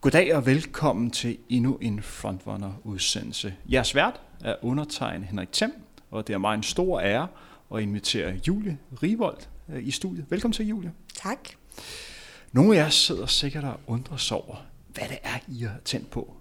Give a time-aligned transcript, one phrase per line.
[0.00, 3.54] Goddag og velkommen til endnu en Frontrunner-udsendelse.
[3.72, 5.72] Jeres vært er undertegnet Henrik Thiem,
[6.10, 7.28] og det er mig en stor ære
[7.74, 9.38] at invitere Julie Rivold
[9.68, 10.26] øh, i studiet.
[10.30, 10.92] Velkommen til, Julie.
[11.14, 11.48] Tak.
[12.52, 14.56] Nogle af jer sidder sikkert og undrer sig over,
[14.88, 16.36] hvad det er, I har tændt på.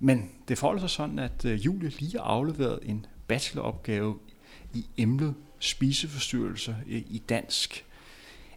[0.00, 4.18] Men det forholder sig sådan, at øh, Julie lige har afleveret en bacheloropgave
[4.74, 7.84] i emnet spiseforstyrrelser i dansk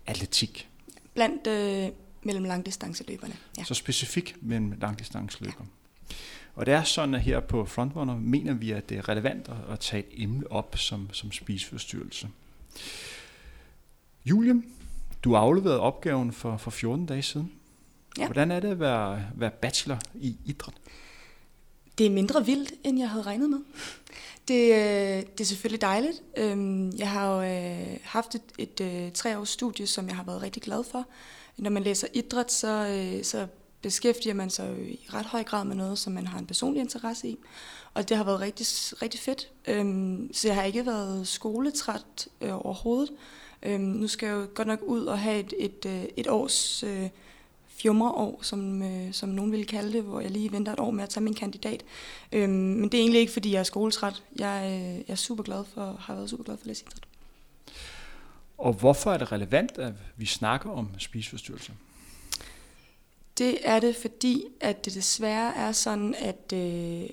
[0.07, 0.69] atletik.
[1.13, 1.89] Blandt øh,
[2.23, 3.33] mellem langdistanceløberne.
[3.57, 3.63] Ja.
[3.63, 5.65] Så specifikt mellem langdistanceløber.
[6.09, 6.15] Ja.
[6.55, 9.79] Og det er sådan, at her på Frontrunner mener vi, at det er relevant at
[9.79, 12.29] tage et emne op som, som spiseforstyrrelse.
[14.25, 14.63] Julie,
[15.23, 17.51] du har afleveret opgaven for, for 14 dage siden.
[18.17, 18.25] Ja.
[18.25, 20.73] Hvordan er det at være, være bachelor i idræt?
[21.97, 23.59] Det er mindre vildt, end jeg havde regnet med.
[24.47, 26.21] Det, øh, det er selvfølgelig dejligt.
[26.37, 30.15] Øhm, jeg har jo øh, haft et, et, et øh, tre års studie, som jeg
[30.15, 31.05] har været rigtig glad for.
[31.59, 33.47] Når man læser idræt, så, øh, så
[33.81, 36.81] beskæftiger man sig jo i ret høj grad med noget, som man har en personlig
[36.81, 37.37] interesse i.
[37.93, 38.65] Og det har været rigtig,
[39.01, 39.51] rigtig fedt.
[39.67, 43.09] Øhm, så jeg har ikke været skoletræt øh, overhovedet.
[43.63, 46.83] Øhm, nu skal jeg jo godt nok ud og have et, et, øh, et års
[47.81, 51.03] fjumreår, som, øh, som nogen ville kalde det, hvor jeg lige venter et år med
[51.03, 51.83] at tage min kandidat.
[52.31, 54.23] Øhm, men det er egentlig ikke, fordi jeg er skoletræt.
[54.39, 57.08] Jeg, øh, jeg er super glad for, har været super glad for at læse idræt.
[58.59, 61.73] Og hvorfor er det relevant, at vi snakker om spiseforstyrrelser?
[63.37, 67.09] Det er det, fordi at det desværre er sådan, at øh,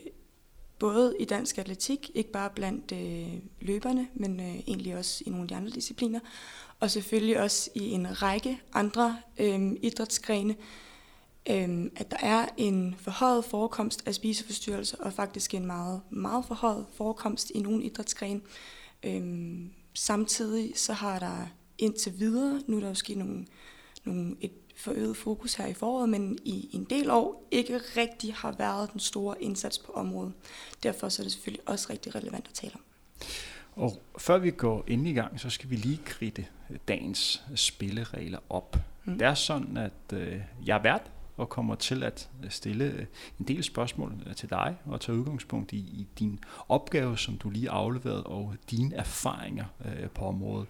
[0.78, 5.42] både i dansk atletik, ikke bare blandt øh, løberne, men øh, egentlig også i nogle
[5.42, 6.20] af de andre discipliner,
[6.80, 10.56] og selvfølgelig også i en række andre øh, idrætsgrene,
[11.50, 16.86] øh, at der er en forhøjet forekomst af spiseforstyrrelser, og faktisk en meget, meget forhøjet
[16.92, 18.40] forekomst i nogle idrætsgrene.
[19.02, 19.60] Øh,
[19.96, 21.46] samtidig så har der
[21.78, 23.46] indtil videre, nu er der jo sket nogle,
[24.04, 28.52] nogle, et forøget fokus her i foråret, men i en del år ikke rigtig har
[28.52, 30.32] været den store indsats på området.
[30.82, 32.80] Derfor så er det selvfølgelig også rigtig relevant at tale om.
[33.76, 36.46] Og før vi går ind i gang, så skal vi lige kridte
[36.88, 38.76] dagens spilleregler op.
[39.04, 39.18] Mm.
[39.18, 43.06] Det er sådan, at øh, jeg er vært og kommer til at stille øh,
[43.40, 46.38] en del spørgsmål øh, til dig og tage udgangspunkt i, i din
[46.68, 50.66] opgave, som du lige afleveret, og dine erfaringer øh, på området.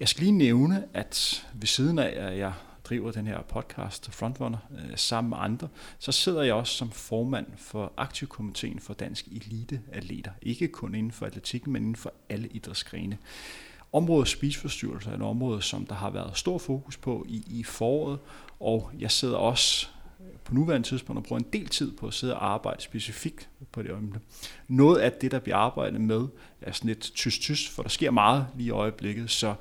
[0.00, 2.52] Jeg skal lige nævne, at ved siden af, at jeg
[2.84, 5.68] driver den her podcast Frontrunner øh, sammen med andre,
[5.98, 10.30] så sidder jeg også som formand for aktivkomiteen for Dansk Eliteatleter.
[10.42, 13.18] Ikke kun inden for atletikken, men inden for alle idrætsgrene.
[13.92, 18.18] Området spiseforstyrrelser er et område, som der har været stor fokus på i, i foråret,
[18.60, 19.86] og jeg sidder også
[20.20, 23.48] øh, på nuværende tidspunkt og bruger en del tid på at sidde og arbejde specifikt
[23.72, 24.22] på det øjeblik.
[24.68, 26.26] Noget af det, der bliver arbejdet med,
[26.60, 29.54] er sådan lidt tyst-tyst, for der sker meget lige i øjeblikket, så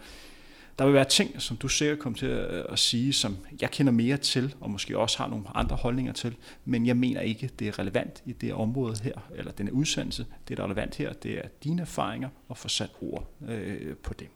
[0.80, 3.94] der vil være ting, som du sikkert kommer til øh, at sige, som jeg kender
[3.94, 6.36] mere til, og måske også har nogle andre holdninger til,
[6.66, 10.26] men jeg mener ikke, det er relevant i det område her, eller denne udsendelse.
[10.48, 14.14] Det, der er relevant her, det er dine erfaringer og få sat ord øh, på
[14.14, 14.28] det.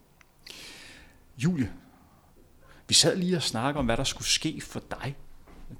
[1.38, 1.72] Julie,
[2.91, 5.16] vi sad lige og snakkede om, hvad der skulle ske for dig.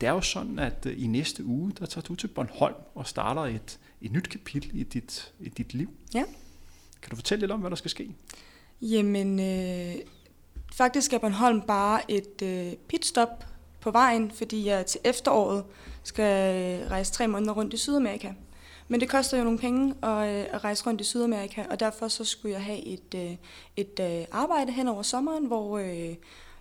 [0.02, 3.08] Det er jo sådan, at øh, i næste uge, der tager du til Bornholm og
[3.08, 5.90] starter et, et nyt kapitel i dit, i dit liv.
[6.14, 6.24] Ja.
[7.02, 8.12] Kan du fortælle lidt om, hvad der skal ske?
[8.82, 9.96] Jamen, øh,
[10.74, 13.46] Faktisk er Bornholm bare et øh, pitstop
[13.82, 15.64] på vejen, fordi jeg til efteråret
[16.04, 18.34] skal øh, rejse tre måneder rundt i Sydamerika.
[18.88, 22.08] Men det koster jo nogle penge at, øh, at rejse rundt i Sydamerika, og derfor
[22.08, 23.36] så skulle jeg have et, øh,
[23.78, 26.16] et øh, arbejde hen over sommeren, hvor øh,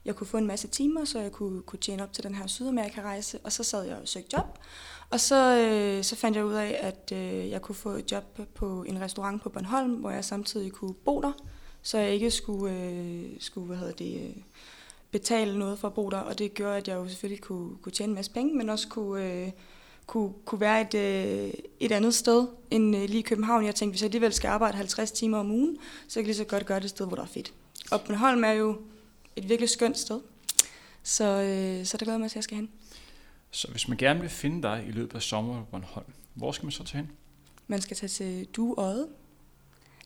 [0.05, 2.47] jeg kunne få en masse timer, så jeg kunne, kunne tjene op til den her
[2.47, 3.39] Sydamerika-rejse.
[3.45, 4.59] Og så sad jeg og søgte job,
[5.11, 8.41] og så, øh, så fandt jeg ud af, at øh, jeg kunne få et job
[8.55, 11.33] på en restaurant på Bornholm, hvor jeg samtidig kunne bo der
[11.83, 14.43] så jeg ikke skulle, øh, skulle hvad hedder det, øh,
[15.11, 17.93] betale noget for at bo der, og det gjorde, at jeg jo selvfølgelig kunne, kunne
[17.93, 19.51] tjene en masse penge, men også kunne, øh,
[20.07, 23.65] kunne, kunne være et, øh, et andet sted end øh, lige i København.
[23.65, 25.77] Jeg tænkte, hvis jeg alligevel skal arbejde 50 timer om ugen,
[26.09, 27.53] så kan jeg lige så godt gøre det sted, hvor der er fedt.
[27.91, 28.77] Og Bornholm er jo
[29.43, 30.21] et virkelig skønt sted,
[31.03, 32.71] så, øh, så der glæder mig til, at jeg skal hen.
[33.51, 36.67] Så hvis man gerne vil finde dig i løbet af sommeren på Bornholm, hvor skal
[36.67, 37.11] man så tage hen?
[37.67, 39.09] Man skal tage til Dueøjet,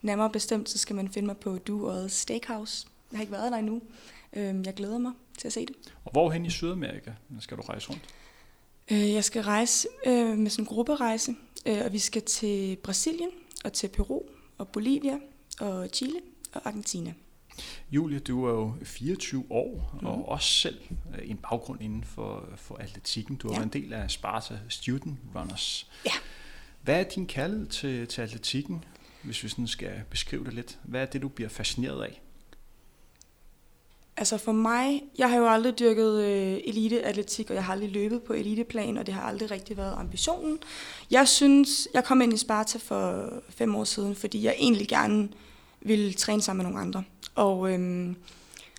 [0.05, 2.87] Nærmere bestemt, så skal man finde mig på Dueøjet Steakhouse.
[3.13, 3.83] Jeg har ikke været der endnu.
[4.33, 5.77] Øhm, jeg glæder mig til at se det.
[6.05, 7.11] Og hvorhen i Sydamerika
[7.41, 8.03] skal du rejse rundt?
[8.91, 11.35] Øh, jeg skal rejse øh, med sådan en grupperejse,
[11.67, 13.31] øh, og vi skal til Brasilien
[13.65, 14.23] og til Peru
[14.59, 15.19] og Bolivia
[15.61, 16.21] og Chile
[16.53, 17.15] og Argentina.
[17.91, 20.07] Julie, du er jo 24 år mm.
[20.07, 20.25] og mhm.
[20.25, 20.79] også selv
[21.23, 23.37] en baggrund inden for, for atletikken.
[23.37, 23.59] Du har ja.
[23.61, 25.91] været en del af Sparta Student Runners.
[26.07, 26.11] Ja.
[26.83, 28.85] Hvad er din kærlighed til, til atletikken?
[29.25, 30.79] hvis vi sådan skal beskrive det lidt.
[30.83, 32.21] Hvad er det, du bliver fascineret af?
[34.17, 38.23] Altså for mig, jeg har jo aldrig dyrket øh, eliteatletik, og jeg har aldrig løbet
[38.23, 40.59] på eliteplan, og det har aldrig rigtig været ambitionen.
[41.11, 45.29] Jeg synes, jeg kom ind i Sparta for fem år siden, fordi jeg egentlig gerne
[45.85, 47.05] ville træne sammen med nogle andre.
[47.35, 48.17] Og øhm,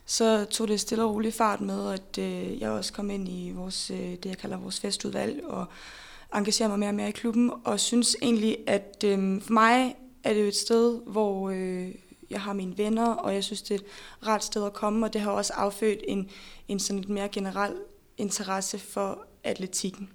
[0.05, 3.51] så tog det stille og roligt fart med, at øh, jeg også kom ind i
[3.55, 5.65] vores, øh, det, jeg kalder vores festudvalg, og
[6.35, 10.33] engagerer mig mere og mere i klubben, og synes egentlig, at øh, for mig er
[10.33, 11.91] det jo et sted, hvor øh,
[12.29, 13.85] jeg har mine venner, og jeg synes, det er et
[14.27, 16.29] rart sted at komme, og det har også affødt en,
[16.67, 17.73] en sådan lidt mere generel
[18.17, 20.09] interesse for atletikken.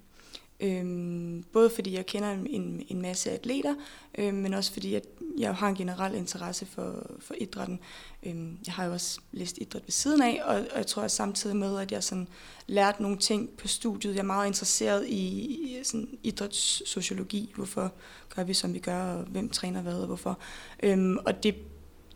[0.60, 3.74] Øhm, både fordi jeg kender en, en masse atleter,
[4.18, 5.04] øhm, men også fordi at
[5.38, 7.80] jeg har en generel interesse for, for idrætten.
[8.22, 11.10] Øhm, jeg har jo også læst idræt ved siden af, og, og jeg tror at
[11.10, 12.28] samtidig med, at jeg sådan
[12.66, 14.14] lærte nogle ting på studiet.
[14.14, 17.52] Jeg er meget interesseret i, i sådan idrætssociologi.
[17.56, 17.92] Hvorfor
[18.36, 20.38] gør vi, som vi gør, og hvem træner hvad, og hvorfor.
[20.82, 21.54] Øhm, og det,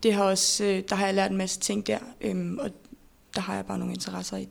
[0.03, 2.71] det har også, øh, der har jeg lært en masse ting der, øhm, og
[3.35, 4.47] der har jeg bare nogle interesser i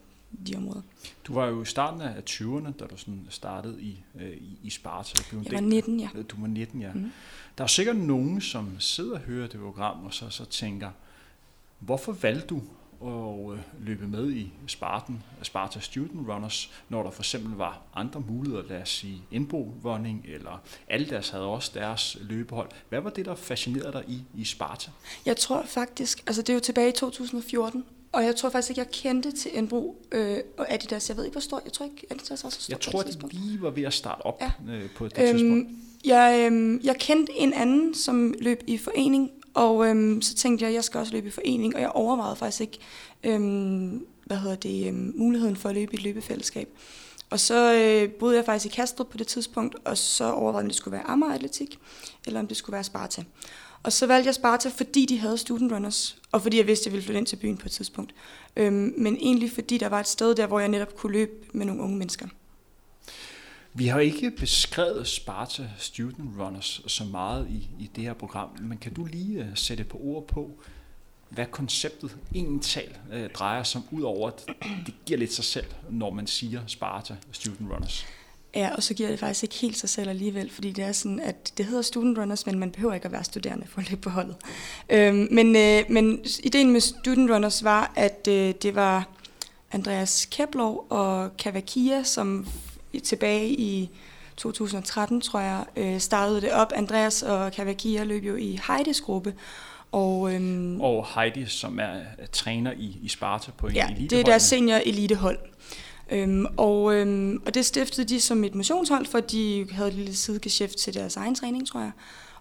[0.47, 0.81] de områder.
[1.27, 4.71] Du var jo i starten af 20'erne, da du sådan startede i, øh, i, i
[4.71, 5.23] Sparta.
[5.33, 6.09] Jeg var 19, ja.
[6.29, 6.93] Du var 19, ja.
[6.93, 7.13] Mm.
[7.59, 10.91] Der er sikkert nogen, som sidder og hører det program, og så, så tænker,
[11.79, 12.63] hvorfor valgte du
[13.03, 18.21] at øh, løbe med i Spartan, Sparta Student Runners, når der for eksempel var andre
[18.21, 22.71] muligheder, lad os sige Indbo Running, eller Aldas havde også deres løbehold.
[22.89, 24.91] Hvad var det, der fascinerede dig i, i Sparta?
[25.27, 27.85] Jeg tror faktisk, altså det er jo tilbage i 2014,
[28.15, 31.09] og jeg tror faktisk ikke, jeg kendte til Enbro øh, og Adidas.
[31.09, 31.61] Jeg ved ikke, hvor stor.
[31.65, 32.73] Jeg tror ikke, Adidas var så stor.
[32.73, 34.73] Jeg tror, at lige var ved at starte op ja.
[34.73, 35.69] øh, på det øhm, tidspunkt.
[36.05, 40.69] Jeg, øh, jeg kendte en anden, som løb i forening, og øh, så tænkte jeg,
[40.69, 42.79] at jeg skal også løbe i forening, og jeg overvejede faktisk ikke,
[43.25, 43.41] øh,
[44.25, 46.69] hvad hedder det, øh, muligheden for at løbe i et løbefællesskab.
[47.31, 50.69] Og så øh, boede jeg faktisk i Kastrup på det tidspunkt, og så overvejede om
[50.69, 51.79] det skulle være Amager Atletik,
[52.27, 53.25] eller om det skulle være Sparta.
[53.85, 56.87] Og så valgte jeg Sparta, fordi de havde student runners, og fordi jeg vidste, at
[56.87, 58.15] jeg ville flytte ind til byen på et tidspunkt.
[58.57, 61.67] Øhm, men egentlig fordi der var et sted der, hvor jeg netop kunne løbe med
[61.67, 62.29] nogle unge mennesker.
[63.75, 68.79] Vi har ikke beskrevet Sparta Student Runners så meget i, i det her program, men
[68.79, 70.51] kan du lige øh, sætte på ord på,
[71.29, 74.47] hvad konceptet egentlig øh, drejer sig om, udover at
[74.87, 78.07] det giver lidt sig selv, når man siger Sparta Student Runners?
[78.57, 81.21] Ja, og så giver det faktisk ikke helt sig selv alligevel, fordi det er sådan,
[81.21, 84.01] at det hedder student runners, men man behøver ikke at være studerende for at løbe
[84.01, 84.37] på holdet.
[84.91, 89.09] Øhm, men, øh, men ideen med student runners var, at øh, det var
[89.73, 92.47] Andreas Kepler og Kavakia, som
[93.05, 93.91] tilbage i
[94.37, 96.73] 2013, tror jeg, øh, startede det op.
[96.75, 99.35] Andreas og Kavakia løb jo i Heides gruppe,
[99.95, 101.95] og, øhm, og Heidi, som er
[102.33, 104.09] træner i, i Sparta på en ja, elitehold.
[104.09, 105.39] det er deres senior elitehold.
[106.13, 110.15] Øhm, og, øhm, og det stiftede de som et motionshold, for de havde et lille
[110.15, 111.93] sidegeschæft til deres egen træning, tror jeg.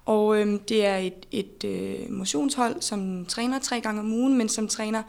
[0.06, 4.50] Og øhm, det er et, et øh, motionshold, som træner tre gange om ugen, men
[4.50, 5.04] som træner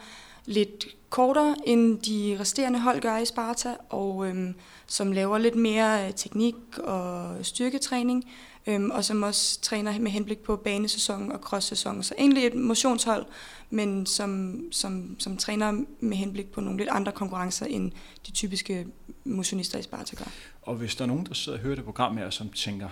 [0.45, 4.55] lidt kortere, end de resterende hold gør i Sparta, og øhm,
[4.87, 8.23] som laver lidt mere øh, teknik og styrketræning,
[8.67, 12.03] øhm, og som også træner med henblik på banesæsonen og crosssæson.
[12.03, 13.25] Så egentlig et motionshold,
[13.69, 17.91] men som, som, som træner med henblik på nogle lidt andre konkurrencer, end
[18.27, 18.87] de typiske
[19.23, 20.31] motionister i Sparta gør.
[20.61, 22.89] Og hvis der er nogen, der sidder og hører det program her, som tænker,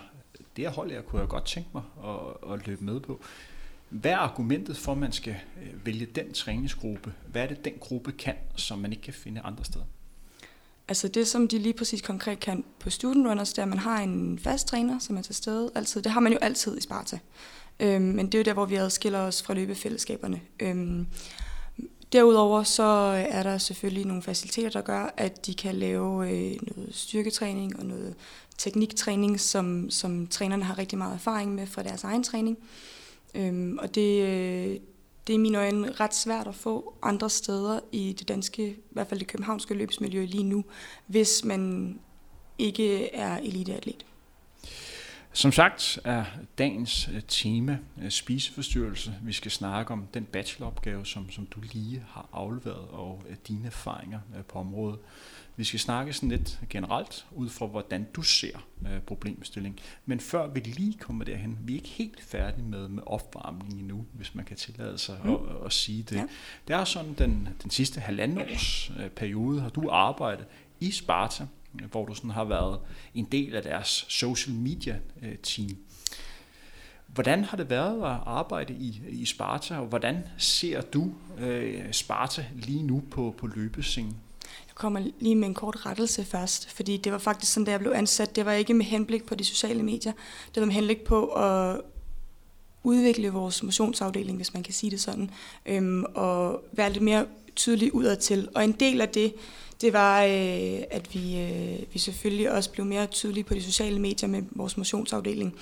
[0.56, 3.22] det her hold, jeg kunne jeg godt tænke mig at, at løbe med på,
[3.90, 7.14] hvad er argumentet for, at man skal øh, vælge den træningsgruppe?
[7.28, 9.86] Hvad er det, den gruppe kan, som man ikke kan finde andre steder?
[10.94, 13.78] Altså det, som de lige præcis konkret kan på Student Runners, det er, at man
[13.78, 16.02] har en fast træner, som er til stede altid.
[16.02, 17.20] Det har man jo altid i Sparta.
[17.80, 20.42] Øhm, men det er jo der, hvor vi adskiller os fra løbefællesskaberne.
[20.60, 21.06] Øhm,
[22.12, 26.58] derudover så øh, er der selvfølgelig nogle faciliteter, der gør, at de kan lave øh,
[26.62, 28.16] noget styrketræning og noget
[28.58, 32.58] tekniktræning, som, som trænerne har rigtig meget erfaring med fra deres egen træning.
[33.36, 34.80] Øhm, og det, øh,
[35.28, 38.76] det er i mine øjne ret svært at få andre steder i det danske, i
[38.92, 40.64] hvert fald det københavnske løbsmiljø lige nu,
[41.08, 42.00] hvis man
[42.58, 44.06] ikke er eliteatlet.
[45.36, 46.26] Som sagt er
[46.58, 49.14] dagens øh, tema øh, spiseforstyrrelse.
[49.24, 53.66] Vi skal snakke om den bacheloropgave, som, som du lige har afleveret, og øh, dine
[53.68, 55.00] erfaringer på området.
[55.56, 59.80] Vi skal snakke sådan lidt generelt ud fra, hvordan du ser øh, problemstilling.
[60.06, 64.06] Men før vi lige kommer derhen, vi er ikke helt færdige med, med opvarmning endnu,
[64.14, 65.34] hvis man kan tillade sig mm.
[65.34, 66.16] at, at sige det.
[66.16, 66.26] Ja.
[66.68, 70.46] Det er sådan, den, den sidste halvanden års øh, periode har du arbejdet
[70.80, 71.48] i Sparta,
[71.92, 72.80] hvor du sådan har været
[73.14, 75.78] en del af deres social media øh, team.
[77.08, 82.46] Hvordan har det været at arbejde i, i Sparta, og hvordan ser du øh, Sparta
[82.54, 84.18] lige nu på, på løbescenen?
[84.74, 87.80] Jeg kommer lige med en kort rettelse først, fordi det var faktisk sådan, da jeg
[87.80, 88.36] blev ansat.
[88.36, 90.12] Det var ikke med henblik på de sociale medier.
[90.56, 91.82] Det var med henblik på at
[92.84, 95.30] udvikle vores motionsafdeling, hvis man kan sige det sådan,
[95.66, 97.26] øhm, og være lidt mere
[97.56, 98.50] tydelig udadtil.
[98.56, 99.34] Og en del af det,
[99.82, 104.00] det var, øh, at vi, øh, vi selvfølgelig også blev mere tydelige på de sociale
[104.00, 105.56] medier med vores motionsafdeling.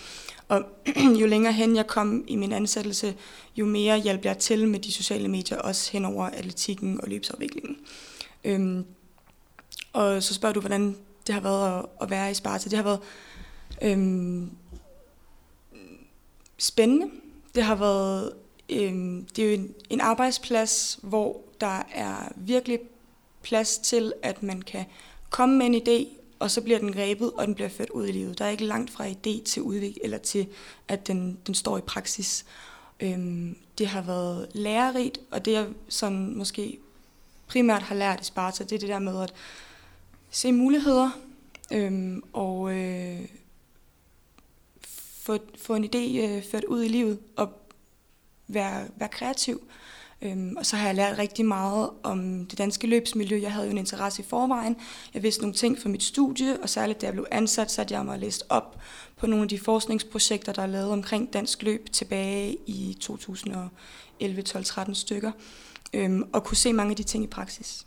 [0.48, 0.64] Og
[1.22, 3.16] jo længere hen jeg kom i min ansættelse,
[3.56, 7.78] jo mere hjalp jeg til med de sociale medier, også hen over atletikken og løbsafviklingen.
[8.44, 8.86] Øhm,
[9.94, 12.70] og så spørger du, hvordan det har været at, at være i Sparta.
[12.70, 13.00] Det har været
[13.82, 14.52] øhm,
[16.58, 17.10] spændende.
[17.56, 18.34] Det har været
[18.70, 22.80] øhm, det er jo en, en arbejdsplads, hvor der er virkelig
[23.42, 24.86] plads til, at man kan
[25.30, 26.08] komme med en idé,
[26.40, 28.40] og så bliver den grebet, og den bliver ført ud i livet.
[28.40, 30.48] Der er ikke langt fra idé til udvik eller til,
[30.88, 32.46] at den, den står i praksis.
[33.00, 36.80] Øhm, det har været lærerigt, og det jeg sådan måske
[37.48, 39.34] primært har lært i Sparta, det er det der med at
[40.32, 41.10] se muligheder,
[41.74, 43.20] øhm, og øh,
[45.22, 47.50] få, få en idé øh, ført ud i livet, og
[48.48, 49.62] være, være kreativ.
[50.22, 53.42] Øhm, og så har jeg lært rigtig meget om det danske løbsmiljø.
[53.42, 54.78] Jeg havde jo en interesse i forvejen.
[55.14, 58.06] Jeg vidste nogle ting fra mit studie, og særligt da jeg blev ansat, så jeg
[58.06, 58.78] mig læst op
[59.18, 64.66] på nogle af de forskningsprojekter, der er lavet omkring dansk løb tilbage i 2011, 12,
[64.66, 65.32] 13 stykker.
[65.94, 67.86] Øhm, og kunne se mange af de ting i praksis.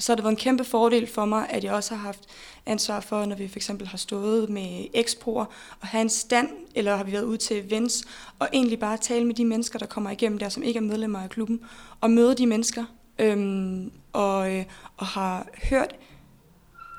[0.00, 2.20] Og så har det været en kæmpe fordel for mig, at jeg også har haft
[2.66, 5.44] ansvar for, når vi for eksempel har stået med eksproer
[5.80, 8.04] og have en stand, eller har vi været ude til events,
[8.38, 11.18] og egentlig bare tale med de mennesker, der kommer igennem der, som ikke er medlemmer
[11.18, 11.60] af klubben,
[12.00, 12.84] og møde de mennesker,
[13.18, 14.64] øhm, og, øh,
[14.96, 15.94] og har hørt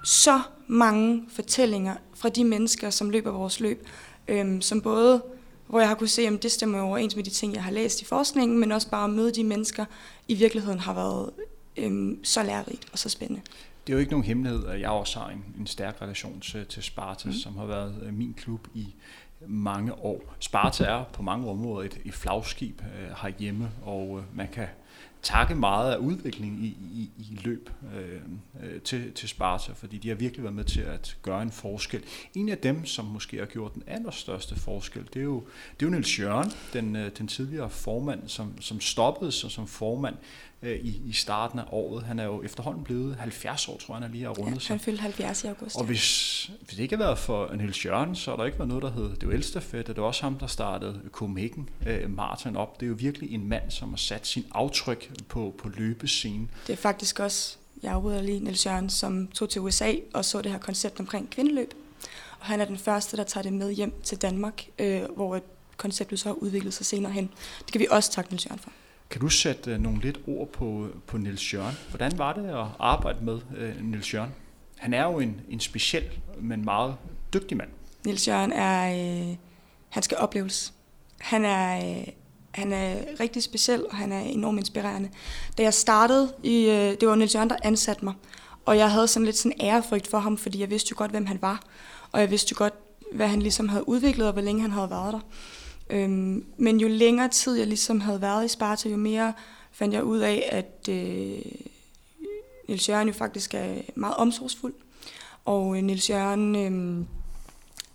[0.03, 3.87] så mange fortællinger fra de mennesker, som løber vores løb,
[4.27, 5.21] øhm, som både
[5.67, 8.01] hvor jeg har kunne se, om det stemmer overens med de ting, jeg har læst
[8.01, 9.85] i forskningen, men også bare at møde de mennesker
[10.27, 11.29] i virkeligheden har været
[11.77, 13.41] øhm, så lærerigt og så spændende.
[13.87, 16.65] Det er jo ikke nogen hemmelighed, at jeg også har en, en stærk relation til,
[16.65, 17.33] til Sparta, mm.
[17.33, 18.95] som har været øh, min klub i
[19.47, 20.35] mange år.
[20.39, 24.67] Sparta er på mange områder et, et flagskib øh, herhjemme, og øh, man kan
[25.21, 28.21] takke meget af udviklingen i, i, i løb øh,
[28.63, 32.03] øh, til, til Sparta, fordi de har virkelig været med til at gøre en forskel.
[32.35, 35.43] En af dem, som måske har gjort den allerstørste forskel, det er jo,
[35.79, 39.67] det er jo Niels Jørgen, den, øh, den tidligere formand, som, som stoppede sig som
[39.67, 40.15] formand
[40.61, 42.03] øh, i, i starten af året.
[42.03, 44.73] Han er jo efterhånden blevet 70 år, tror jeg, han lige har rundet ja, sig.
[44.73, 45.77] han fyldte 70 i august.
[45.77, 48.69] Og hvis, hvis det ikke havde været for Niels Jørgen, så er der ikke været
[48.69, 52.55] noget, der hed, det var Elstafet, det var også ham, der startede Copenhagen øh, Martin
[52.55, 52.79] op.
[52.79, 56.51] Det er jo virkelig en mand, som har sat sin aftryk på, på løbescenen.
[56.67, 60.41] Det er faktisk også, jeg afbryder lige, Niels Jørgen, som tog til USA og så
[60.41, 61.73] det her koncept omkring kvindeløb.
[62.39, 65.41] Og han er den første, der tager det med hjem til Danmark, øh, hvor
[65.77, 67.29] konceptet så har udviklet sig senere hen.
[67.59, 68.71] Det kan vi også takke Niels Jørgen for.
[69.09, 71.75] Kan du sætte øh, nogle lidt ord på, på Nils Jørgen?
[71.89, 74.31] Hvordan var det at arbejde med uh, Nils Jørgen?
[74.77, 76.03] Han er jo en, en speciel,
[76.39, 76.95] men meget
[77.33, 77.69] dygtig mand.
[78.05, 78.93] Nils Jørgen er,
[79.29, 79.35] øh,
[79.89, 80.73] han skal opleves.
[81.17, 82.07] Han er, øh,
[82.51, 85.09] han er rigtig speciel, og han er enormt inspirerende.
[85.57, 88.13] Da jeg startede, i, øh, det var Niels Jørgen, der ansatte mig,
[88.65, 91.25] og jeg havde sådan lidt sådan ærefrygt for ham, fordi jeg vidste jo godt, hvem
[91.25, 91.63] han var,
[92.11, 92.73] og jeg vidste jo godt,
[93.11, 95.19] hvad han ligesom havde udviklet, og hvor længe han havde været der.
[95.89, 99.33] Øhm, men jo længere tid jeg ligesom havde været i Sparta, jo mere
[99.71, 101.41] fandt jeg ud af, at øh,
[102.67, 104.73] Niels Jørgen jo faktisk er meget omsorgsfuld.
[105.45, 107.05] Og øh, Niels Jørgen øh,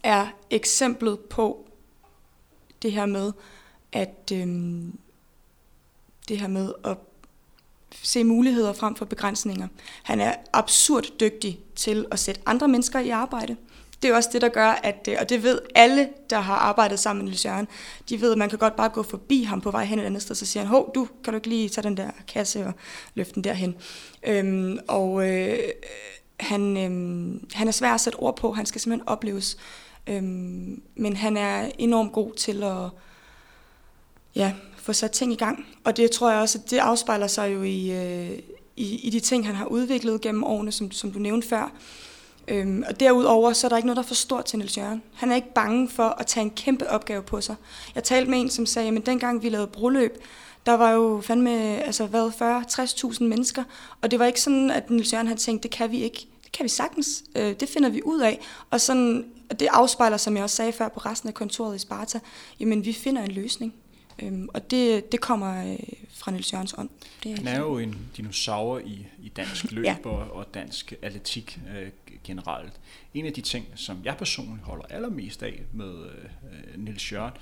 [0.03, 1.67] er eksemplet på
[2.83, 3.33] det her med,
[3.97, 4.47] at øh,
[6.29, 6.97] det her med at
[8.03, 9.69] se muligheder frem for begrænsninger.
[10.03, 13.57] Han er absurd dygtig til at sætte andre mennesker i arbejde
[14.03, 16.99] det er også det, der gør, at, øh, og det ved alle, der har arbejdet
[16.99, 17.69] sammen med Niels Jørgen,
[18.09, 20.23] de ved, at man kan godt bare gå forbi ham på vej hen et andet
[20.23, 22.73] sted, så siger han, hov, du kan du ikke lige tage den der kasse og
[23.15, 23.77] løfte den derhen.
[24.27, 25.59] Øhm, og øh,
[26.41, 29.57] han, øh, han er svær at sætte ord på, han skal simpelthen opleves.
[30.07, 32.91] Øhm, men han er enormt god til at
[34.37, 35.67] ja, få sat ting i gang.
[35.85, 38.39] Og det tror jeg også, at det afspejler sig jo i, øh,
[38.77, 41.73] i, i de ting, han har udviklet gennem årene, som, som du nævnte før.
[42.49, 45.03] Øhm, og derudover, så er der ikke noget, der er for stort til Niels Jørgen.
[45.15, 47.55] Han er ikke bange for at tage en kæmpe opgave på sig.
[47.95, 50.19] Jeg talte med en, som sagde, at dengang vi lavede broløb,
[50.67, 51.51] der var jo fandme,
[51.83, 52.31] altså hvad,
[53.13, 53.65] 40-60.000 mennesker,
[54.03, 56.27] og det var ikke sådan, at Niels Jørgen havde tænkt, det kan vi ikke.
[56.45, 57.25] Det kan vi sagtens.
[57.37, 58.41] Øh, det finder vi ud af.
[58.71, 59.25] Og sådan,
[59.61, 62.21] det afspejler, som jeg også sagde før, på resten af kontoret i Sparta,
[62.61, 63.75] jamen vi finder en løsning.
[64.23, 65.79] Øhm, og det, det kommer øh,
[66.11, 66.89] fra Niels Jørgens ånd.
[67.23, 69.97] Det er Han er jo en dinosaur i, i dansk løb ja.
[70.05, 71.91] og, og dansk atletik øh,
[72.25, 72.73] generelt.
[73.15, 77.33] En af de ting, som jeg personligt holder allermest af med øh, Niels Jørgen,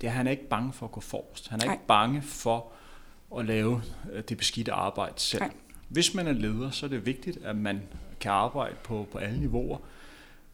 [0.00, 1.48] det er, at han er ikke bange for at gå forrest.
[1.48, 1.74] Han er Nej.
[1.74, 2.72] ikke bange for
[3.38, 5.42] at lave øh, det beskidte arbejde selv.
[5.42, 5.52] Nej.
[5.88, 7.82] Hvis man er leder, så er det vigtigt, at man
[8.20, 9.78] kan arbejde på, på alle niveauer.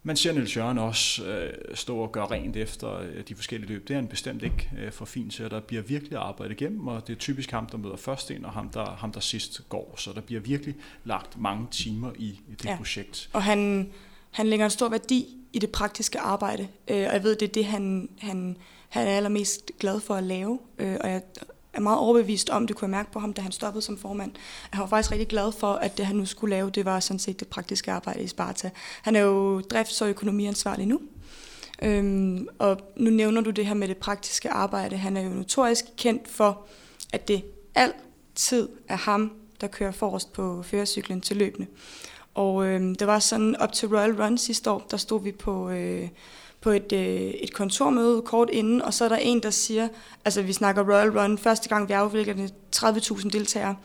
[0.03, 3.89] Man ser Niels Jørgen også øh, stå og gøre rent efter øh, de forskellige løb.
[3.89, 7.07] Det er han bestemt ikke øh, for fint til, der bliver virkelig arbejdet igennem, og
[7.07, 9.95] det er typisk ham, der møder først ind, og ham der, ham, der sidst går.
[9.99, 12.77] Så der bliver virkelig lagt mange timer i, i det ja.
[12.77, 13.31] projekt.
[13.33, 13.93] Og han,
[14.31, 17.53] han lægger en stor værdi i det praktiske arbejde, øh, og jeg ved, det er
[17.53, 18.57] det, han, han,
[18.89, 21.23] han er allermest glad for at lave, øh, og jeg
[21.73, 24.33] er meget overbevist om, det kunne jeg mærke på ham, da han stoppede som formand.
[24.71, 27.19] Han var faktisk rigtig glad for, at det han nu skulle lave, det var sådan
[27.19, 28.71] set det praktiske arbejde i Sparta.
[29.03, 31.01] Han er jo drifts- og økonomiansvarlig nu,
[31.83, 34.97] øhm, og nu nævner du det her med det praktiske arbejde.
[34.97, 36.67] Han er jo notorisk kendt for,
[37.13, 41.67] at det altid er ham, der kører forrest på førercyklen til løbende.
[42.35, 45.71] Og øhm, det var sådan op til Royal Run sidste år, der stod vi på...
[45.71, 46.09] Øh,
[46.61, 49.89] på et, øh, et kontormøde kort inden, og så er der en, der siger,
[50.25, 53.77] altså vi snakker Royal Run, første gang vi afvikler 30.000 deltagere,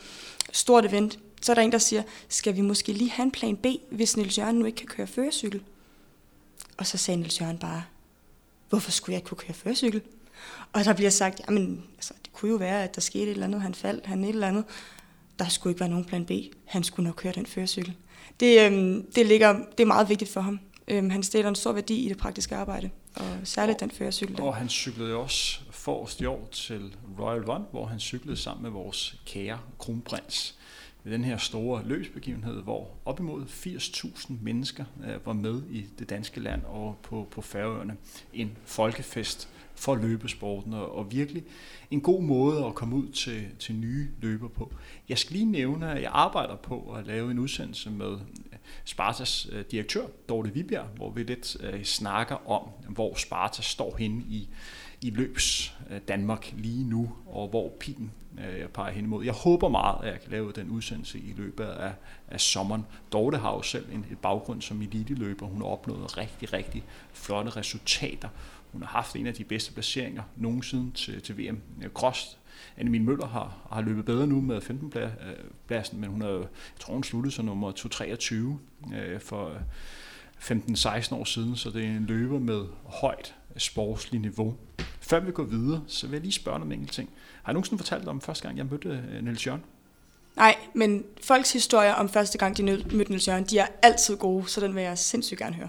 [0.52, 3.58] stort event, så er der en, der siger, skal vi måske lige have en plan
[3.58, 5.62] B, hvis Niels Jørgen nu ikke kan køre førercykel?
[6.78, 7.84] Og så sagde Niels Jørgen bare,
[8.70, 10.02] hvorfor skulle jeg ikke kunne køre førercykel?
[10.74, 13.46] Og der bliver sagt, jamen, altså, det kunne jo være, at der skete et eller
[13.46, 14.64] andet, han faldt, han et eller andet.
[15.40, 16.32] Der skulle ikke være nogen plan B.
[16.66, 17.94] Han skulle nok køre den førercykel.
[18.40, 20.60] Det, øhm, det, ligger, det er meget vigtigt for ham.
[20.88, 24.42] Øhm, han stiller en stor værdi i det praktiske arbejde, og særligt og, den førercykel.
[24.42, 28.64] Og han cyklede jo også forrest i år til Royal Run, hvor han cyklede sammen
[28.64, 30.56] med vores kære kronprins
[31.04, 36.10] ved den her store løbsbegivenhed, hvor op imod 80.000 mennesker øh, var med i det
[36.10, 37.98] danske land og på, på Færøerne.
[38.34, 41.44] En folkefest for løbesporten, og, og virkelig
[41.92, 44.74] en god måde at komme ud til, til nye løber på.
[45.10, 48.18] Jeg skal lige nævne, at jeg arbejder på at lave en udsendelse med
[48.86, 54.24] Spartas øh, direktør, Dorte Vibjerg, hvor vi lidt øh, snakker om, hvor Sparta står henne
[54.30, 54.50] i,
[55.02, 59.26] i løbs øh, Danmark lige nu, og hvor pilen øh, jeg peger hen imod.
[59.26, 61.94] Jeg håber meget, at jeg kan lave den udsendelse i løbet af,
[62.28, 62.86] af sommeren.
[63.12, 65.46] Dorte har jo selv en, et baggrund som eliteløber.
[65.46, 68.30] Hun har opnået rigtig, rigtig flotte resultater.
[68.72, 71.62] Hun har haft en af de bedste placeringer nogensinde til, til VM
[71.94, 72.38] Cross
[72.78, 74.94] Anne Møller har, har løbet bedre nu med 15
[75.68, 76.46] pladsen, men hun har, jeg
[76.80, 78.60] tror hun sluttede som nummer 223
[78.96, 79.52] øh, for
[80.40, 84.56] 15-16 år siden, så det er en løber med højt sportsligt niveau.
[85.00, 87.10] Før vi går videre, så vil jeg lige spørge om en ting.
[87.44, 89.64] Har jeg nogensinde fortalt om første gang, jeg mødte øh, Niels Jørgen?
[90.36, 94.50] Nej, men folks historier om første gang, de mødte Niels Jørgen, de er altid gode,
[94.50, 95.68] så den vil jeg sindssygt gerne høre.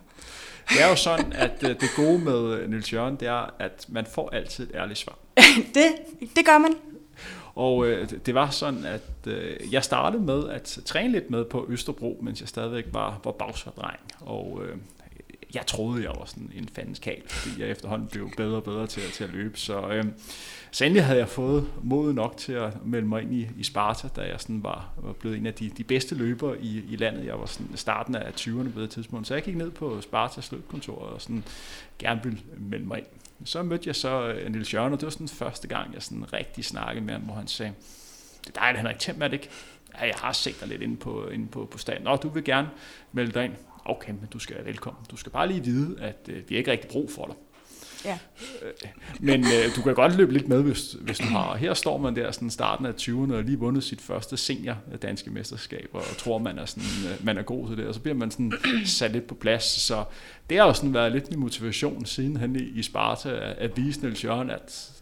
[0.68, 3.87] Det er jo sådan, at øh, det gode med øh, Niels Jørgen, det er, at
[3.88, 5.18] man får altid et ærligt svar.
[5.75, 5.87] det,
[6.37, 6.75] det gør man.
[7.57, 11.66] Og øh, det var sådan, at øh, jeg startede med at træne lidt med på
[11.69, 14.01] Østerbro, mens jeg stadigvæk var, var bagsvardreng.
[14.21, 14.77] Og øh,
[15.55, 19.03] jeg troede, jeg var sådan en fandenskal, fordi jeg efterhånden blev bedre og bedre til,
[19.03, 19.59] til at løbe.
[19.59, 20.05] Så, øh,
[20.71, 24.09] så endelig havde jeg fået mod nok til at melde mig ind i, i Sparta,
[24.16, 27.27] da jeg sådan var, var blevet en af de, de bedste løbere i, i landet.
[27.27, 30.53] Jeg var sådan starten af 20'erne på det tidspunkt, så jeg gik ned på Spartas
[30.53, 31.45] løbkontor og sådan
[31.99, 33.07] gerne ville melde mig ind.
[33.44, 36.33] Så mødte jeg så øh, Niels Jørgen, og det var sådan første gang, jeg sådan
[36.33, 37.72] rigtig snakkede med ham, hvor han sagde,
[38.40, 39.49] det er dejligt, Henrik Thiem, ikke?
[39.94, 42.03] Ja, jeg har set dig lidt inde på, inde på, på staden.
[42.03, 42.70] Nå, du vil gerne
[43.12, 43.55] melde dig ind.
[43.85, 45.05] Okay, men du skal være velkommen.
[45.11, 47.35] Du skal bare lige vide, at øh, vi har ikke rigtig brug for dig.
[48.05, 48.19] Ja.
[48.63, 48.73] Øh,
[49.21, 51.45] men øh, du kan godt løbe lidt med, hvis, hvis du har.
[51.45, 54.77] Og her står man der sådan starten af 20'erne og lige vundet sit første senior
[54.93, 57.95] øh, danske mesterskab, og tror, man er, sådan, øh, man er god til det, og
[57.95, 58.53] så bliver man sådan
[58.85, 59.65] sat lidt på plads.
[59.65, 60.05] Så
[60.51, 63.77] det har jo sådan været lidt min motivation siden han i, i Sparta, at, at
[63.77, 64.93] vise Niels Jørgen, at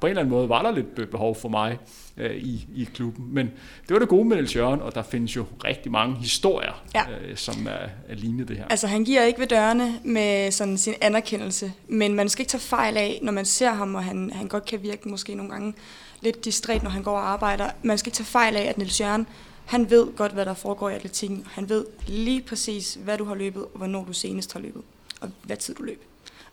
[0.00, 1.78] på en eller anden måde var der lidt behov for mig
[2.16, 3.34] øh, i, i klubben.
[3.34, 3.46] Men
[3.82, 7.04] det var det gode med Niels Jørgen, og der findes jo rigtig mange historier, ja.
[7.10, 8.64] øh, som er, er lignende det her.
[8.68, 12.60] Altså han giver ikke ved dørene med sådan sin anerkendelse, men man skal ikke tage
[12.60, 15.74] fejl af, når man ser ham, og han, han godt kan virke måske nogle gange
[16.20, 17.70] lidt distræt, når han går og arbejder.
[17.82, 19.26] Man skal ikke tage fejl af, at Niels Jørgen,
[19.64, 21.46] han ved godt, hvad der foregår i atletikken.
[21.50, 24.82] Han ved lige præcis, hvad du har løbet, og hvornår du senest har løbet,
[25.20, 26.02] og hvad tid du løb.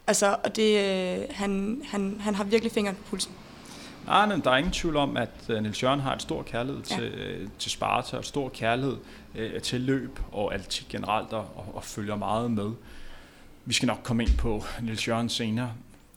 [0.08, 3.32] Altså, og det, øh, han, han, han har virkelig fingeren på pulsen.
[4.06, 6.82] Nej, men der er ingen tvivl om, at uh, Niels Jørgen har et stor kærlighed
[6.90, 6.96] ja.
[6.96, 8.98] til, uh, til Sparta, og stor kærlighed
[9.36, 12.72] uh, til løb og alt generelt, og, og følger meget med.
[13.66, 15.74] Vi skal nok komme ind på Niels Jørgen senere.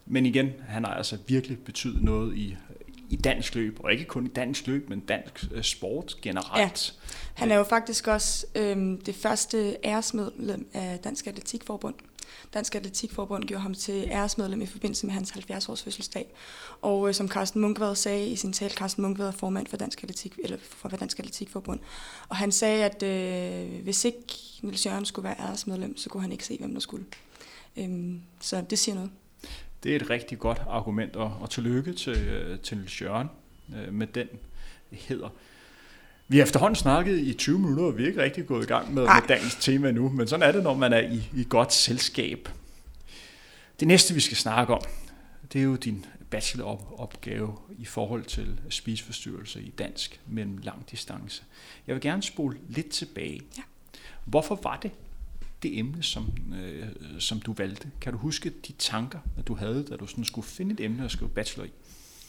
[0.06, 2.56] Men igen, han har altså virkelig betydet noget i,
[3.10, 6.94] i dansk løb, og ikke kun i dansk løb, men dansk uh, sport generelt.
[6.98, 7.10] Ja.
[7.34, 11.94] Han er jo faktisk også øhm, det første æresmedlem af Dansk Atletikforbund.
[12.54, 16.34] Dansk Atletikforbund gjorde ham til æresmedlem i forbindelse med hans 70-års fødselsdag.
[16.82, 20.02] Og øh, som Carsten Munkvad sagde i sin tale, Carsten Munkvad er formand for Dansk,
[20.02, 21.80] Atletik, eller for Dansk Atletikforbund,
[22.28, 24.24] og han sagde, at øh, hvis ikke
[24.62, 27.04] Niels Jørgen skulle være æresmedlem, så kunne han ikke se, hvem der skulle.
[27.76, 29.10] Øhm, så det siger noget.
[29.82, 33.28] Det er et rigtig godt argument, og, og tillykke til, øh, til Niels Jørgen
[33.76, 34.28] øh, med den
[34.90, 35.28] hedder.
[36.34, 38.94] Vi har efterhånden snakket i 20 minutter, og vi er ikke rigtig gået i gang
[38.94, 41.72] med, med dagens tema nu, men sådan er det, når man er i, i godt
[41.72, 42.48] selskab.
[43.80, 44.80] Det næste, vi skal snakke om,
[45.52, 51.42] det er jo din bacheloropgave i forhold til spiseforstyrrelser i dansk mellem lang distance.
[51.86, 53.40] Jeg vil gerne spole lidt tilbage.
[53.56, 53.62] Ja.
[54.24, 54.90] Hvorfor var det
[55.62, 56.32] det emne, som,
[56.64, 56.86] øh,
[57.18, 57.88] som du valgte?
[58.00, 61.04] Kan du huske de tanker, at du havde, da du sådan skulle finde et emne
[61.04, 61.70] at skrive bachelor i?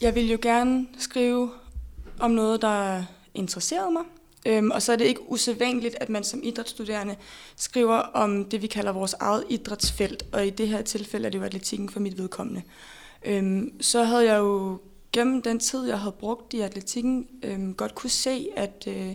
[0.00, 1.50] Jeg ville jo gerne skrive
[2.18, 3.04] om noget, der
[3.36, 4.02] interesserede mig.
[4.46, 7.16] Øhm, og så er det ikke usædvanligt, at man som idrætsstuderende
[7.56, 10.26] skriver om det, vi kalder vores eget idrætsfelt.
[10.32, 12.62] Og i det her tilfælde er det jo atletikken for mit vedkommende.
[13.24, 14.78] Øhm, så havde jeg jo
[15.12, 19.12] gennem den tid, jeg havde brugt i atletikken, øhm, godt kunne se, at øh,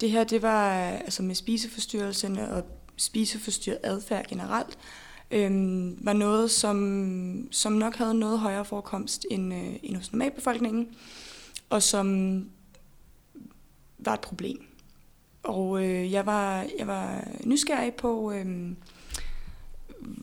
[0.00, 2.64] det her, det var altså med spiseforstyrrelserne og
[2.96, 4.78] spiseforstyrret adfærd generelt,
[5.30, 10.88] øhm, var noget, som, som nok havde noget højere forekomst end, øh, end hos normalbefolkningen,
[11.70, 12.38] og som
[14.06, 14.66] var et problem.
[15.42, 18.46] Og øh, jeg, var, jeg var nysgerrig på, øh,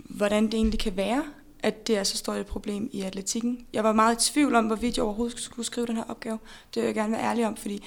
[0.09, 1.23] hvordan det egentlig kan være,
[1.63, 3.65] at det er så stort et problem i atletikken.
[3.73, 6.39] Jeg var meget i tvivl om, hvorvidt jeg overhovedet skulle skrive den her opgave.
[6.73, 7.83] Det vil jeg gerne være ærlig om, fordi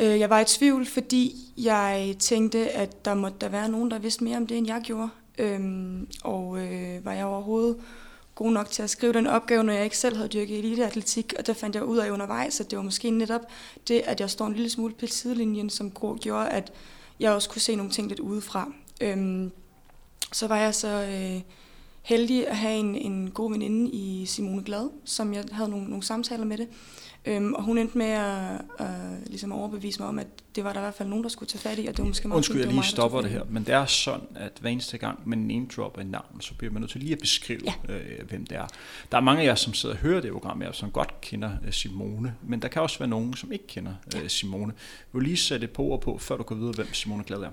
[0.00, 3.98] øh, jeg var i tvivl, fordi jeg tænkte, at der måtte der være nogen, der
[3.98, 5.08] vidste mere om det, end jeg gjorde.
[5.38, 7.76] Øhm, og øh, var jeg overhovedet
[8.36, 11.46] god nok til at skrive den opgave, når jeg ikke selv havde dyrket eliteatletik, og
[11.46, 13.40] der fandt jeg ud af undervejs, at det var måske netop
[13.88, 16.72] det, at jeg står en lille smule på sidelinjen, som gjorde, at
[17.20, 18.72] jeg også kunne se nogle ting lidt udefra.
[19.00, 19.52] Øhm,
[20.32, 21.40] så var jeg så øh,
[22.02, 26.02] heldig at have en, en god veninde i Simone Glad, som jeg havde nogle, nogle
[26.02, 26.68] samtaler med det.
[27.26, 28.88] Øhm, og hun endte med at, at
[29.26, 31.60] ligesom overbevise mig om, at det var der i hvert fald nogen, der skulle tage
[31.60, 33.74] fat i, og det var måske meget Undskyld, jeg lige stopper det her, men det
[33.74, 36.90] er sådan, at hver eneste gang man name dropper en navn, så bliver man nødt
[36.90, 37.94] til lige at beskrive, ja.
[37.94, 38.66] øh, hvem det er.
[39.12, 41.50] Der er mange af jer, som sidder og hører det program, jeg som godt kender
[41.66, 44.72] uh, Simone, men der kan også være nogen, som ikke kender uh, Simone.
[45.12, 47.38] Vil du lige sætte et på ord på, før du går videre, hvem Simone Glad
[47.38, 47.50] er?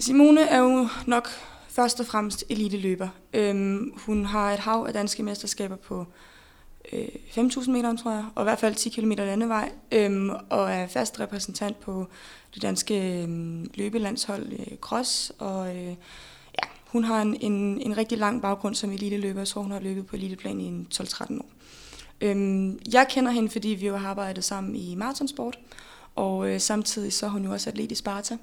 [0.00, 1.28] Simone er jo nok
[1.68, 3.08] først og fremmest eliteløber.
[3.32, 6.06] Øhm, hun har et hav af danske mesterskaber på
[6.92, 10.86] øh, 5.000 meter, tror jeg, og i hvert fald 10 km landevej, øhm, og er
[10.86, 12.06] fast repræsentant på
[12.54, 13.28] det danske øh,
[13.74, 15.86] løbelandshold øh, cross, og øh,
[16.58, 20.06] ja, hun har en, en, en rigtig lang baggrund som eliteløber, så hun har løbet
[20.06, 21.46] på eliteplan i 12-13 år.
[22.20, 25.58] Øhm, jeg kender hende, fordi vi jo har arbejdet sammen i maratonsport,
[26.14, 28.36] og øh, samtidig så er hun jo også atlet i Sparta,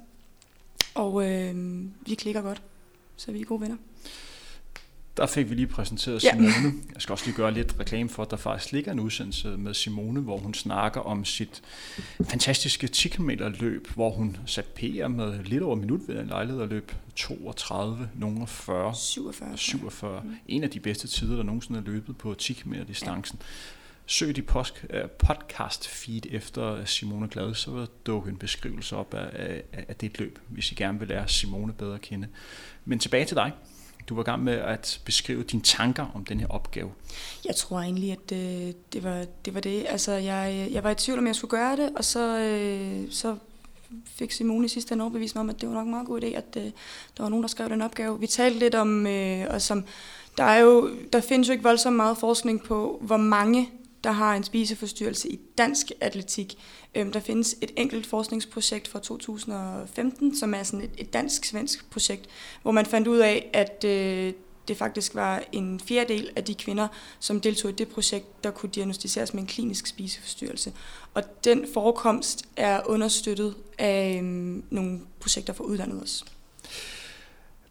[0.94, 2.62] og øh, vi klikker godt,
[3.16, 3.76] så vi er gode venner
[5.16, 6.46] der fik vi lige præsenteret Simone.
[6.46, 6.72] Ja.
[6.94, 9.74] Jeg skal også lige gøre lidt reklame for, at der faktisk ligger en udsendelse med
[9.74, 11.62] Simone, hvor hun snakker om sit
[12.30, 16.62] fantastiske 10 km løb, hvor hun satte PR med lidt over minut ved en lejlighed
[16.62, 18.94] at løb 32, nogle 40.
[18.94, 19.58] 47.
[19.58, 20.20] 47.
[20.24, 20.34] Mm.
[20.48, 23.38] En af de bedste tider, der nogensinde er løbet på 10 km distancen.
[23.40, 23.46] Ja.
[24.06, 24.42] Søg de
[24.90, 29.30] øh, podcast feed efter Simone Glad, så vil dukke en beskrivelse op af,
[29.72, 32.28] af, af det løb, hvis I gerne vil lære Simone bedre at kende.
[32.84, 33.52] Men tilbage til dig.
[34.08, 36.90] Du var i gang med at beskrive dine tanker om den her opgave.
[37.44, 39.86] Jeg tror egentlig, at det, øh, det, var, det var det.
[39.88, 43.36] Altså, jeg, jeg var i tvivl, om jeg skulle gøre det, og så, øh, så
[44.06, 46.22] fik Simone i sidste ende overbevist mig om, at det var nok en meget god
[46.22, 46.64] idé, at øh,
[47.16, 48.20] der var nogen, der skrev den opgave.
[48.20, 49.84] Vi talte lidt om, øh, og som,
[50.36, 53.70] der, er jo, der findes jo ikke voldsomt meget forskning på, hvor mange
[54.04, 56.58] der har en spiseforstyrrelse i dansk atletik.
[56.94, 62.26] Øhm, der findes et enkelt forskningsprojekt fra 2015, som er sådan et, et dansk-svensk projekt,
[62.62, 64.32] hvor man fandt ud af, at øh,
[64.68, 66.88] det faktisk var en fjerdedel af de kvinder,
[67.20, 70.72] som deltog i det projekt, der kunne diagnostiseres med en klinisk spiseforstyrrelse.
[71.14, 76.24] Og den forekomst er understøttet af øhm, nogle projekter fra udlandet også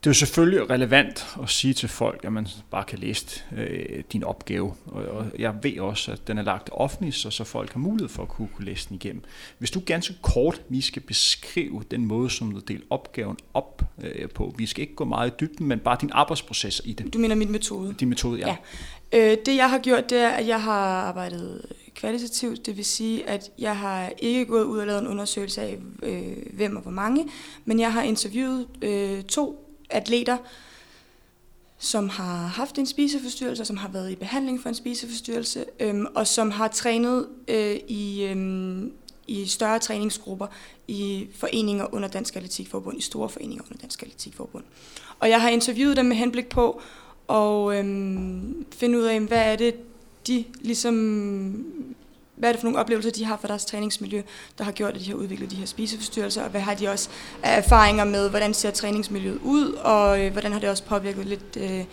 [0.04, 4.04] det er jo selvfølgelig relevant at sige til folk, at man bare kan læse øh,
[4.14, 4.74] din opgave.
[4.86, 8.10] Og, og jeg ved også, at den er lagt offentligt, så, så folk har mulighed
[8.10, 9.24] for at kunne, kunne læse den igennem.
[9.58, 14.30] Hvis du ganske kort lige skal beskrive den måde, som du deler opgaven op øh,
[14.30, 14.54] på.
[14.58, 17.14] Vi skal ikke gå meget i dybden, men bare din arbejdsproces i det.
[17.14, 17.96] Du mener min metode?
[18.00, 18.56] Din metode, ja.
[19.14, 19.32] ja.
[19.32, 22.66] Øh, det jeg har gjort, det er, at jeg har arbejdet kvalitativt.
[22.66, 26.38] Det vil sige, at jeg har ikke gået ud og lavet en undersøgelse af, øh,
[26.54, 27.28] hvem og hvor mange,
[27.66, 30.38] men jeg har interviewet øh, to atleter,
[31.78, 36.28] som har haft en spiseforstyrrelse, som har været i behandling for en spiseforstyrrelse, øhm, og
[36.28, 38.91] som har trænet øh, i, øhm,
[39.28, 40.47] i større træningsgrupper
[40.88, 44.63] i foreninger under Dansk Atletikforbund, i store foreninger under Dansk Atletikforbund.
[45.19, 46.82] Og jeg har interviewet dem med henblik på
[47.30, 49.75] at øhm, finde ud af, hvad er det,
[50.28, 51.65] de ligesom
[52.39, 54.21] hvad er det for nogle oplevelser, de har fra deres træningsmiljø,
[54.58, 57.10] der har gjort, at de har udviklet de her spiseforstyrrelser, og hvad har de også
[57.43, 61.58] af erfaringer med, hvordan ser træningsmiljøet ud, og øh, hvordan har det også påvirket lidt
[61.58, 61.86] øh,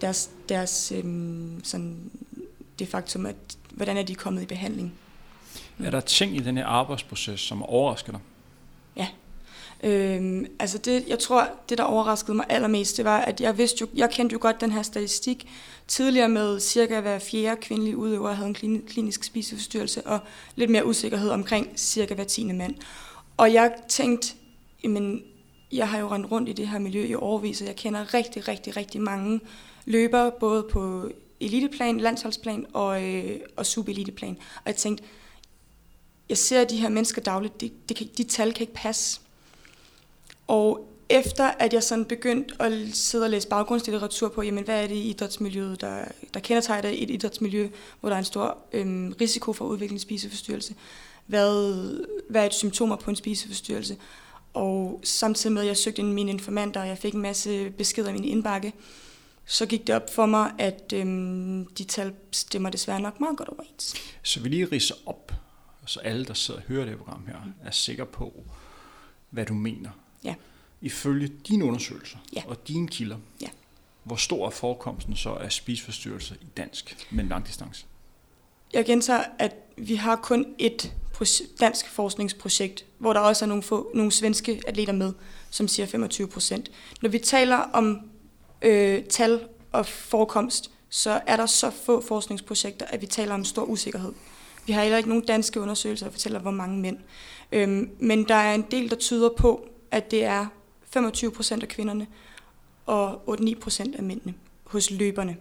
[0.00, 1.04] deres, deres øh,
[1.64, 2.10] sådan,
[2.78, 3.36] det faktum, at
[3.70, 4.94] hvordan er de kommet i behandling.
[5.84, 8.20] Er der ting i den her arbejdsproces, som overrasker dig?
[8.96, 9.06] Ja.
[9.82, 13.78] Øhm, altså det, jeg tror, det der overraskede mig allermest, det var, at jeg vidste
[13.80, 15.48] jo, jeg kendte jo godt den her statistik
[15.88, 20.18] tidligere med cirka hver fjerde kvindelige udøver havde en klinisk spiseforstyrrelse, og
[20.56, 22.74] lidt mere usikkerhed omkring cirka hver tiende mand.
[23.36, 24.34] Og jeg tænkte,
[24.84, 25.22] jamen,
[25.72, 28.48] jeg har jo rendt rundt i det her miljø i årvis, og jeg kender rigtig,
[28.48, 29.40] rigtig, rigtig mange
[29.84, 31.10] løbere, både på
[31.40, 34.36] eliteplan, landsholdsplan og, øh, og subeliteplan.
[34.56, 35.04] Og jeg tænkte,
[36.28, 39.20] jeg ser de her mennesker dagligt, de, de, de tal kan ikke passe.
[40.46, 44.86] Og efter at jeg sådan begyndte at sidde og læse baggrundslitteratur på, jamen hvad er
[44.86, 46.04] det i idrætsmiljøet, der,
[46.34, 47.68] der kendetegner et idrætsmiljø,
[48.00, 50.74] hvor der er en stor øhm, risiko for udvikling spiseforstyrrelse,
[51.26, 51.84] hvad,
[52.30, 53.96] hvad er et symptomer på en spiseforstyrrelse,
[54.54, 58.12] og samtidig med, at jeg søgte mine informanter, og jeg fik en masse beskeder i
[58.12, 58.72] min indbakke,
[59.44, 63.48] så gik det op for mig, at øhm, de tal stemmer desværre nok meget godt
[63.48, 63.94] overens.
[64.22, 65.32] Så vi lige ridser op,
[65.86, 68.44] så alle, der sidder og hører det program her, er sikre på,
[69.30, 69.90] hvad du mener.
[70.26, 70.34] Ja.
[70.80, 72.42] Ifølge dine undersøgelser ja.
[72.46, 73.48] og dine kilder, ja.
[74.04, 77.86] hvor stor er forekomsten så af spiseforstyrrelser i dansk med en langdistance?
[78.72, 80.94] Jeg gentager, at vi har kun et
[81.60, 85.12] dansk forskningsprojekt, hvor der også er nogle, få, nogle svenske atleter med,
[85.50, 86.70] som siger 25 procent.
[87.02, 88.00] Når vi taler om
[88.62, 89.40] øh, tal
[89.72, 94.12] og forekomst, så er der så få forskningsprojekter, at vi taler om stor usikkerhed.
[94.66, 96.98] Vi har heller ikke nogen danske undersøgelser, der fortæller, hvor mange mænd.
[97.52, 100.46] Øhm, men der er en del, der tyder på, at det er
[100.90, 102.06] 25 procent af kvinderne
[102.86, 105.36] og 8-9 procent af mændene hos løberne.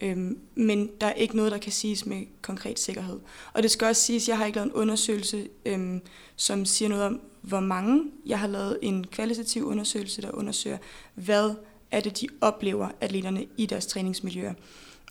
[0.00, 3.20] Øhm, men der er ikke noget, der kan siges med konkret sikkerhed.
[3.52, 6.00] Og det skal også siges, at jeg har ikke lavet en undersøgelse, øhm,
[6.36, 8.04] som siger noget om, hvor mange.
[8.26, 10.78] Jeg har lavet en kvalitativ undersøgelse, der undersøger,
[11.14, 11.54] hvad
[11.90, 14.54] er det, de oplever atleterne i deres træningsmiljøer.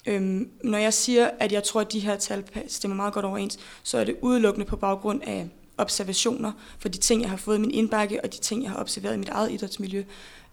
[0.05, 3.59] Øhm, når jeg siger, at jeg tror, at de her tal stemmer meget godt overens,
[3.83, 7.61] så er det udelukkende på baggrund af observationer for de ting, jeg har fået i
[7.61, 10.03] min indbakke, og de ting, jeg har observeret i mit eget idrætsmiljø.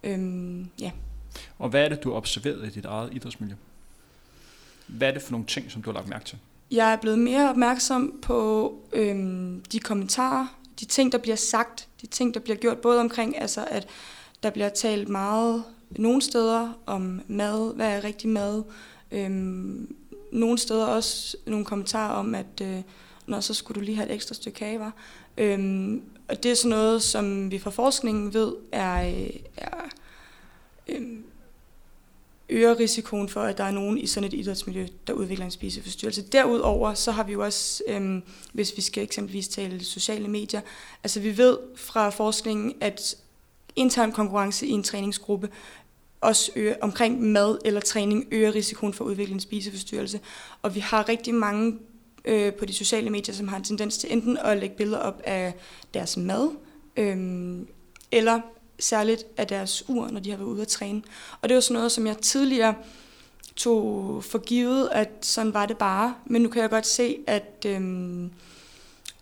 [0.03, 0.91] Øhm, ja.
[1.59, 3.55] Og hvad er det, du har observeret i dit eget idrætsmiljø?
[4.87, 6.39] Hvad er det for nogle ting, som du har lagt mærke til?
[6.71, 10.47] Jeg er blevet mere opmærksom på øhm, de kommentarer,
[10.81, 13.87] de ting, der bliver sagt, de ting, der bliver gjort, både omkring, altså at
[14.43, 18.63] der bliver talt meget nogle steder om mad, hvad er rigtig mad,
[19.11, 19.97] øhm,
[20.33, 22.83] nogle steder også nogle kommentarer om, at øh,
[23.31, 24.93] når så skulle du lige have et ekstra stykke kage, var.
[25.39, 29.89] Øhm, og det er sådan noget, som vi fra forskningen ved, er, øh, er
[30.89, 31.25] øhm,
[32.49, 36.23] øger risikoen for, at der er nogen i sådan et idrætsmiljø, der udvikler en spiseforstyrrelse.
[36.23, 40.61] Derudover så har vi jo også, øhm, hvis vi skal eksempelvis tale sociale medier,
[41.05, 43.17] altså vi ved fra forskningen, at
[43.77, 45.49] intern konkurrence i en træningsgruppe
[46.21, 50.21] også øger, omkring mad eller træning øger risikoen for at udvikle en spiseforstyrrelse.
[50.63, 51.79] Og vi har rigtig mange
[52.25, 55.21] øh, på de sociale medier, som har en tendens til enten at lægge billeder op
[55.25, 55.55] af
[55.95, 56.51] deres mad,
[56.97, 57.59] øh,
[58.13, 58.41] eller
[58.79, 61.03] særligt af deres ur, når de har været ude at træne.
[61.41, 62.75] Og det var sådan noget, som jeg tidligere
[63.57, 66.15] tog for givet, at sådan var det bare.
[66.27, 67.81] Men nu kan jeg godt se, at øh,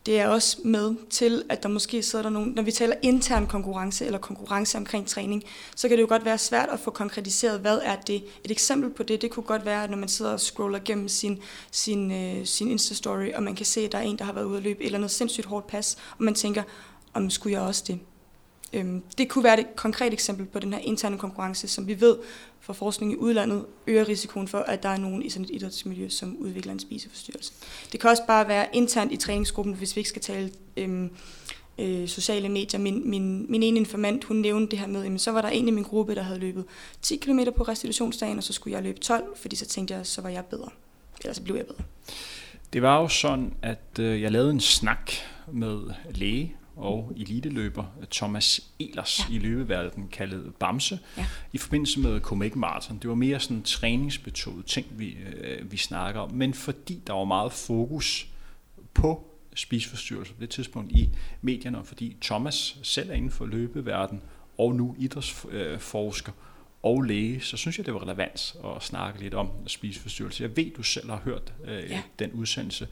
[0.07, 3.47] det er også med til, at der måske sidder der nogen, når vi taler intern
[3.47, 5.45] konkurrence eller konkurrence omkring træning,
[5.77, 8.25] så kan det jo godt være svært at få konkretiseret, hvad er det.
[8.45, 11.09] Et eksempel på det, det kunne godt være, at når man sidder og scroller gennem
[11.09, 11.39] sin,
[11.71, 14.45] sin, øh, sin Insta-story, og man kan se, at der er en, der har været
[14.45, 16.63] ude at løbe et eller andet sindssygt hårdt pas, og man tænker,
[17.15, 17.99] om skulle jeg også det?
[18.73, 22.17] Øhm, det kunne være et konkret eksempel på den her interne konkurrence, som vi ved
[22.61, 26.09] fra forskning i udlandet øger risikoen for, at der er nogen i sådan et idrætsmiljø,
[26.09, 27.53] som udvikler en spiseforstyrrelse.
[27.93, 31.11] Det kan også bare være internt i træningsgruppen, hvis vi ikke skal tale øhm,
[31.79, 32.81] øh, sociale medier.
[32.81, 35.69] Min, min, min ene informant, hun nævnte det her med, at så var der en
[35.69, 36.65] i min gruppe, der havde løbet
[37.03, 40.23] 10 km på restitutionsdagen, og så skulle jeg løbe 12, fordi så tænkte jeg, så
[40.23, 40.69] var jeg bedre.
[41.21, 41.85] Eller så blev jeg bedre.
[42.73, 45.13] Det var jo sådan, at øh, jeg lavede en snak
[45.53, 49.35] med læge og eliteløber Thomas Elers ja.
[49.35, 51.27] i løbeverdenen kaldet Bamse ja.
[51.53, 52.99] i forbindelse med Comic Marathon.
[52.99, 57.25] Det var mere sådan træningsbetodet ting, vi, øh, vi snakker om, men fordi der var
[57.25, 58.29] meget fokus
[58.95, 61.09] på spiseforstyrrelser på det tidspunkt i
[61.43, 64.21] medierne, og fordi Thomas selv er inden for løbeverden
[64.59, 66.33] og nu idrætsforsker
[66.83, 70.43] og læge, så synes jeg, det var relevant at snakke lidt om spiseforstyrrelse.
[70.43, 72.03] Jeg ved, du selv har hørt øh, ja.
[72.19, 72.89] den udsendelse.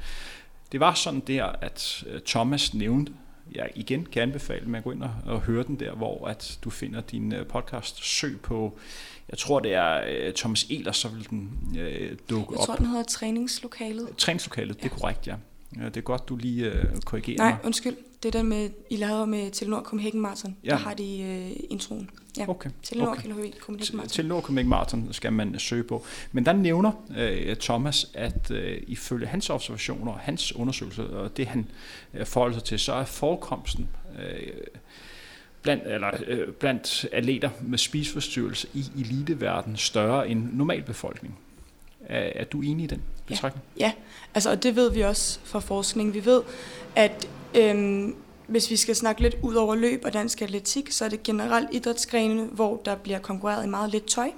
[0.73, 3.13] Det var sådan der, at øh, Thomas nævnte
[3.55, 6.59] jeg igen kan anbefale, at man går ind og, og høre den der, hvor at
[6.65, 8.05] du finder din uh, podcast.
[8.05, 8.79] Søg på,
[9.31, 12.59] jeg tror det er uh, Thomas Eler, så vil den uh, dukke op.
[12.59, 14.09] Jeg tror, den hedder Træningslokalet.
[14.19, 14.83] Træningslokalet, ja.
[14.83, 15.37] det er korrekt, ja.
[15.77, 15.85] ja.
[15.85, 17.59] Det er godt, du lige uh, korrigerer Nej, mig.
[17.65, 17.97] undskyld.
[18.27, 20.57] Det er den med, I lavede med Telenor Copenhagen Marathon.
[20.65, 20.71] Ja.
[20.71, 22.11] Der har de uh, introen.
[22.39, 22.49] Ja.
[22.49, 22.71] Okay.
[22.83, 23.23] Telenor okay.
[23.23, 24.09] Copenhagen Marathon.
[24.09, 26.05] Telenor Copenhagen Marathon skal man søge på.
[26.33, 31.47] Men der nævner uh, Thomas, at uh, ifølge hans observationer og hans undersøgelser, og det
[31.47, 31.67] han
[32.21, 34.53] uh, forholder sig til, så er forekomsten øh,
[35.63, 41.39] blandt, eller, øh, blandt atleter med spiseforstyrrelse i eliteverdenen større end normalbefolkningen.
[42.07, 43.65] Er, er du enig i den betragtning?
[43.79, 43.93] Ja, ja.
[44.35, 46.15] Altså, og det ved vi også fra forskning.
[46.15, 46.43] Vi ved,
[46.97, 48.15] at øhm,
[48.47, 51.69] hvis vi skal snakke lidt ud over løb og dansk atletik, så er det generelt
[51.73, 54.31] idrætsgrene, hvor der bliver konkurreret i meget lidt tøj.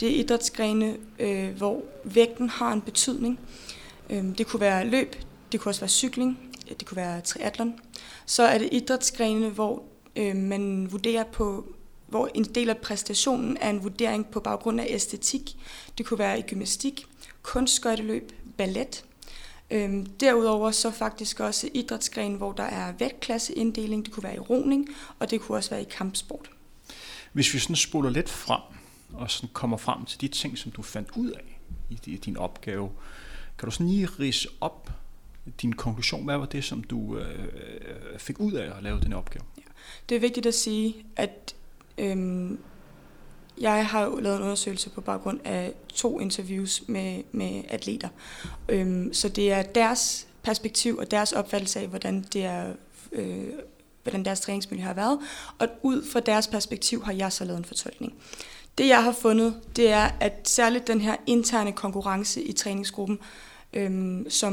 [0.00, 3.38] Det er idrætsgrene, øh, hvor vægten har en betydning.
[4.10, 5.16] Øhm, det kunne være løb,
[5.52, 7.74] det kunne også være cykling, det kunne være triathlon.
[8.26, 9.82] Så er det idrætsgrene, hvor
[10.16, 11.64] øh, man vurderer på,
[12.06, 15.56] hvor en del af præstationen er en vurdering på baggrund af æstetik.
[15.98, 17.06] Det kunne være i gymnastik,
[17.42, 19.04] kunstskøjteløb, ballet.
[19.70, 24.04] Øhm, derudover så faktisk også idrætsgren, hvor der er vægtklasseinddeling.
[24.04, 26.50] Det kunne være i roning, og det kunne også være i kampsport.
[27.32, 28.60] Hvis vi sådan spoler lidt frem,
[29.12, 31.58] og sådan kommer frem til de ting, som du fandt ud af
[31.90, 32.90] i din opgave,
[33.58, 34.90] kan du sådan lige rise op
[35.62, 36.24] din konklusion?
[36.24, 37.48] Hvad var det, som du øh,
[38.18, 39.44] fik ud af at lave den opgave?
[39.58, 39.62] Ja.
[40.08, 41.54] Det er vigtigt at sige, at
[41.98, 42.58] øhm,
[43.60, 48.08] jeg har jo lavet en undersøgelse på baggrund af to interviews med, med atleter.
[48.68, 52.72] Øhm, så det er deres perspektiv og deres opfattelse af, hvordan, det er,
[53.12, 53.44] øh,
[54.02, 55.18] hvordan deres træningsmiljø har været.
[55.58, 58.14] Og ud fra deres perspektiv har jeg så lavet en fortolkning.
[58.78, 63.18] Det jeg har fundet, det er, at særligt den her interne konkurrence i træningsgruppen,
[63.72, 64.52] øhm, som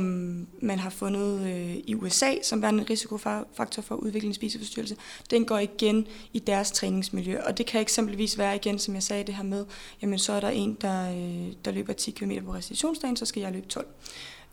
[0.60, 4.96] man har fundet øh, i USA som værende en risikofaktor for at udvikle en spiseforstyrrelse,
[5.30, 7.40] den går igen i deres træningsmiljø.
[7.42, 9.66] Og det kan eksempelvis være igen, som jeg sagde det her med,
[10.02, 13.42] jamen så er der en, der, øh, der løber 10 km på restitutionsdagen, så skal
[13.42, 13.88] jeg løbe 12.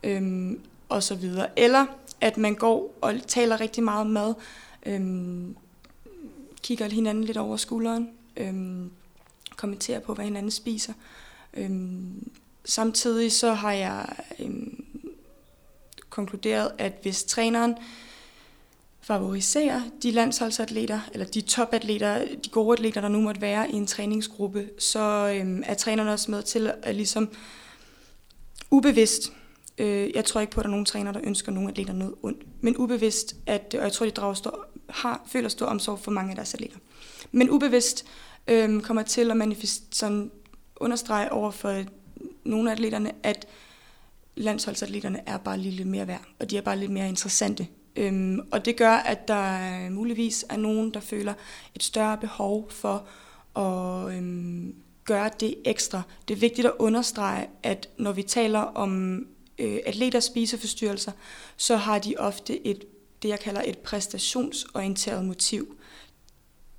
[0.03, 1.59] Øhm, og så videre.
[1.59, 1.85] Eller
[2.21, 4.33] at man går og taler rigtig meget mad,
[4.85, 5.55] øhm,
[6.61, 8.91] kigger hinanden lidt over skulderen, øhm,
[9.55, 10.93] kommenterer på, hvad hinanden spiser.
[11.53, 12.31] Øhm,
[12.65, 14.05] Samtidig så har jeg
[14.39, 14.85] øhm,
[16.09, 17.75] konkluderet, at hvis træneren
[19.01, 23.87] favoriserer de landsholdsatleter, eller de topatleter, de gode atleter, der nu måtte være i en
[23.87, 27.29] træningsgruppe, så øhm, er træneren også med til at ligesom
[28.71, 29.31] ubevidst,
[29.77, 32.15] øh, jeg tror ikke på, at der er nogen træner, der ønsker nogen atleter noget
[32.23, 36.11] ondt, men ubevidst, at, og jeg tror, de drager stor, har, føler stor omsorg for
[36.11, 36.77] mange af deres atleter,
[37.31, 38.05] men ubevidst
[38.47, 40.31] øh, kommer til at manifest, sådan,
[40.75, 41.83] understrege over for
[42.45, 43.47] nogle af atleterne, at
[44.35, 47.67] landsholdsatleterne er bare lidt mere værd, og de er bare lidt mere interessante.
[47.95, 51.33] Øhm, og det gør, at der muligvis er nogen, der føler
[51.75, 53.07] et større behov for
[53.55, 54.75] at øhm,
[55.05, 56.01] gøre det ekstra.
[56.27, 59.15] Det er vigtigt at understrege, at når vi taler om
[59.59, 61.11] øh, atleters spiseforstyrrelser,
[61.57, 62.85] så har de ofte et,
[63.21, 65.77] det, jeg kalder et præstationsorienteret motiv.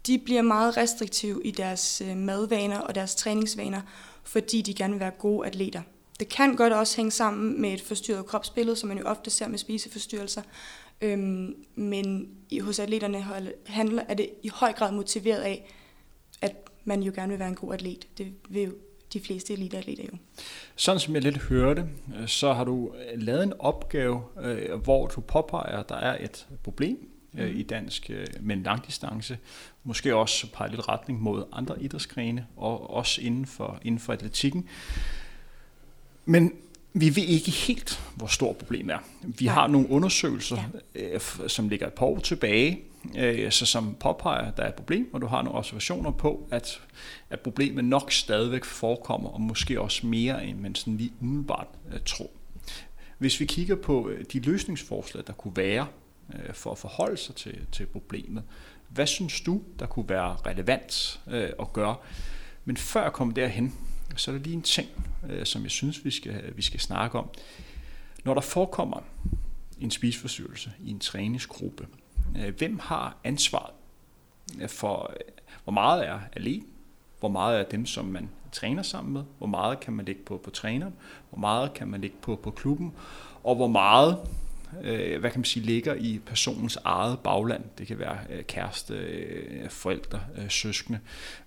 [0.07, 3.81] De bliver meget restriktive i deres øh, madvaner og deres træningsvaner,
[4.25, 5.83] fordi de gerne vil være gode atleter.
[6.21, 9.49] Det kan godt også hænge sammen med et forstyrret kropsbillede, som man jo ofte ser
[9.49, 10.43] med spiseforstyrrelser.
[11.01, 12.29] Øhm, men
[12.61, 13.27] hos atleterne
[13.67, 15.75] handler, er det i høj grad motiveret af,
[16.43, 18.19] at man jo gerne vil være en god atlet.
[18.19, 18.73] Det vil jo
[19.13, 20.19] de fleste eliteatleter jo.
[20.77, 21.89] Sådan som jeg lidt hørte,
[22.21, 26.25] øh, så har du øh, lavet en opgave, øh, hvor du påpeger, at der er
[26.25, 27.09] et problem
[27.39, 27.59] øh, mm.
[27.59, 29.39] i dansk øh, med en langdistance.
[29.85, 34.69] Måske også pege lidt retning mod andre idrætsgrene, og også inden for, inden for atletikken.
[36.25, 36.53] Men
[36.93, 38.99] vi ved ikke helt, hvor stort problemet er.
[39.23, 40.59] Vi har nogle undersøgelser,
[40.95, 41.15] ja.
[41.15, 42.81] øh, som ligger et par år tilbage,
[43.17, 46.49] øh, så som påpeger, at der er et problem, og du har nogle observationer på,
[46.51, 46.83] at,
[47.31, 52.01] at problemet nok stadigvæk forekommer, og måske også mere, end man sådan lige umiddelbart øh,
[52.07, 52.31] tror.
[53.19, 55.87] Hvis vi kigger på øh, de løsningsforslag, der kunne være
[56.35, 58.43] øh, for at forholde sig til, til problemet.
[58.89, 61.97] Hvad synes du, der kunne være relevant øh, at gøre?
[62.65, 63.75] Men før jeg kommer derhen,
[64.17, 64.89] så er der lige en ting,
[65.29, 67.29] øh, som jeg synes, vi skal, vi skal snakke om.
[68.25, 69.01] Når der forekommer
[69.81, 71.87] en spiseforstyrrelse i en træningsgruppe,
[72.37, 73.75] øh, hvem har ansvaret
[74.67, 75.17] for, øh,
[75.65, 76.65] hvor meget er alene,
[77.21, 80.41] hvor meget er dem, som man træner sammen med, hvor meget kan man lægge på,
[80.45, 80.95] på træneren,
[81.31, 82.93] hvor meget kan man lægge på, på klubben,
[83.45, 84.19] og hvor meget
[84.83, 87.65] øh, hvad kan man sige, ligger i personens eget bagland.
[87.79, 90.99] Det kan være øh, kæreste, øh, forældre, øh, søskende.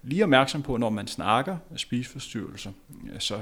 [0.03, 2.71] Lige opmærksom på, når man snakker spiseforstyrrelser,
[3.13, 3.41] øh, så øh,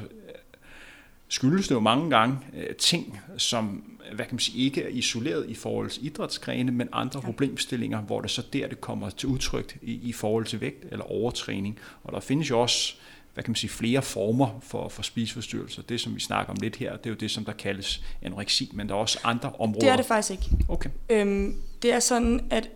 [1.27, 5.49] skyldes det jo mange gange øh, ting, som hvad kan man sige, ikke er isoleret
[5.49, 7.25] i forhold til idrætsgrene, men andre ja.
[7.25, 11.05] problemstillinger, hvor det så der det kommer til udtryk i, i forhold til vægt eller
[11.05, 11.79] overtræning.
[12.03, 12.95] Og der findes jo også
[13.35, 15.81] hvad kan man sige, flere former for, for spiseforstyrrelser.
[15.81, 18.71] Det, som vi snakker om lidt her, det er jo det, som der kaldes anoreksi,
[18.73, 19.79] men der er også andre områder.
[19.79, 20.65] Det er det faktisk ikke.
[20.67, 20.89] Okay.
[21.09, 22.69] Øhm, det er sådan, at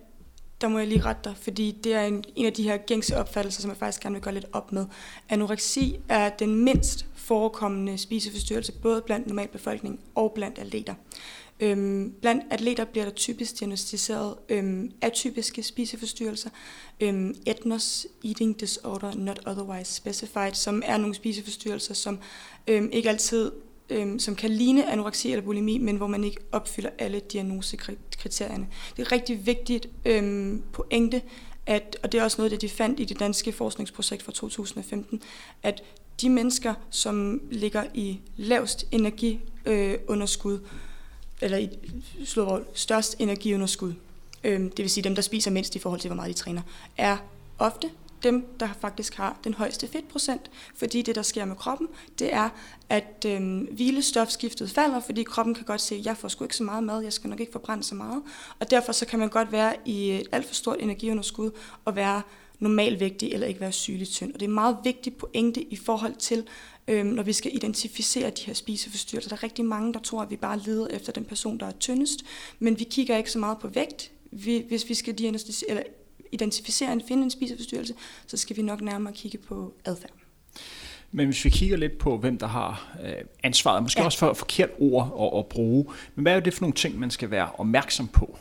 [0.60, 3.16] der må jeg lige rette dig, fordi det er en, en af de her gængse
[3.16, 4.86] opfattelser, som jeg faktisk gerne vil gøre lidt op med.
[5.28, 10.94] Anoreksi er den mindst forekommende spiseforstyrrelse, både blandt normalbefolkningen og blandt atleter.
[11.60, 16.50] Øhm, blandt atleter bliver der typisk diagnostiseret øhm, atypiske spiseforstyrrelser,
[17.00, 22.18] øhm, etnos eating disorder not otherwise specified, som er nogle spiseforstyrrelser, som
[22.68, 23.52] øhm, ikke altid
[23.90, 28.66] øhm, som kan ligne anoreksi eller bulimi, men hvor man ikke opfylder alle diagnosekriterierne.
[28.96, 31.22] Det er rigtig vigtigt øhm, pointe,
[31.66, 35.22] at, og det er også noget, det de fandt i det danske forskningsprojekt fra 2015,
[35.62, 35.82] at
[36.20, 40.89] de mennesker, som ligger i lavst energiunderskud, øh,
[41.40, 41.68] eller i
[42.24, 43.94] slået størst energiunderskud,
[44.44, 46.62] øh, det vil sige dem, der spiser mindst i forhold til, hvor meget de træner,
[46.96, 47.16] er
[47.58, 47.90] ofte
[48.22, 51.88] dem, der faktisk har den højeste fedtprocent, fordi det, der sker med kroppen,
[52.18, 52.48] det er,
[52.88, 56.64] at øh, hvilestofskiftet falder, fordi kroppen kan godt se, at jeg får sgu ikke så
[56.64, 58.22] meget mad, jeg skal nok ikke forbrænde så meget,
[58.58, 61.50] og derfor så kan man godt være i et alt for stort energiunderskud
[61.84, 62.22] og være
[62.58, 64.34] normalvægtig eller ikke være sygeligt tynd.
[64.34, 66.46] Og det er en meget vigtig pointe i forhold til,
[66.88, 69.28] øhm, når vi skal identificere de her spiseforstyrrelser.
[69.28, 71.72] Der er rigtig mange, der tror, at vi bare leder efter den person, der er
[71.80, 72.24] tyndest,
[72.58, 74.10] men vi kigger ikke så meget på vægt.
[74.30, 75.14] Vi, hvis vi skal
[75.68, 75.82] eller
[76.32, 77.94] identificere og finde en spiseforstyrrelse,
[78.26, 80.12] så skal vi nok nærmere kigge på adfærd.
[81.12, 83.12] Men hvis vi kigger lidt på, hvem der har øh,
[83.42, 84.04] ansvaret, måske ja.
[84.04, 87.10] også for forkert ord at, at bruge, men hvad er det for nogle ting, man
[87.10, 88.38] skal være opmærksom på?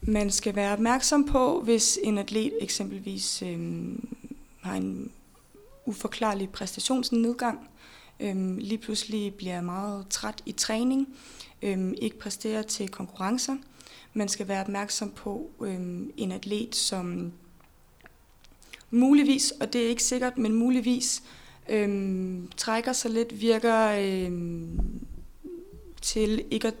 [0.00, 3.58] Man skal være opmærksom på, hvis en atlet eksempelvis øh,
[4.60, 5.10] har en
[5.86, 7.68] uforklarlig præstationsnedgang,
[8.20, 11.08] øhm, lige pludselig bliver meget træt i træning,
[11.62, 13.56] øhm, ikke præsterer til konkurrencer.
[14.14, 17.32] Man skal være opmærksom på øhm, en atlet, som
[18.90, 21.22] muligvis, og det er ikke sikkert, men muligvis
[21.68, 25.00] øhm, trækker sig lidt, virker øhm,
[26.02, 26.74] til ikke at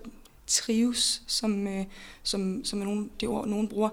[0.46, 1.84] trives, som, øh,
[2.22, 3.88] som, som nogen, nogle, det ord, nogen bruger.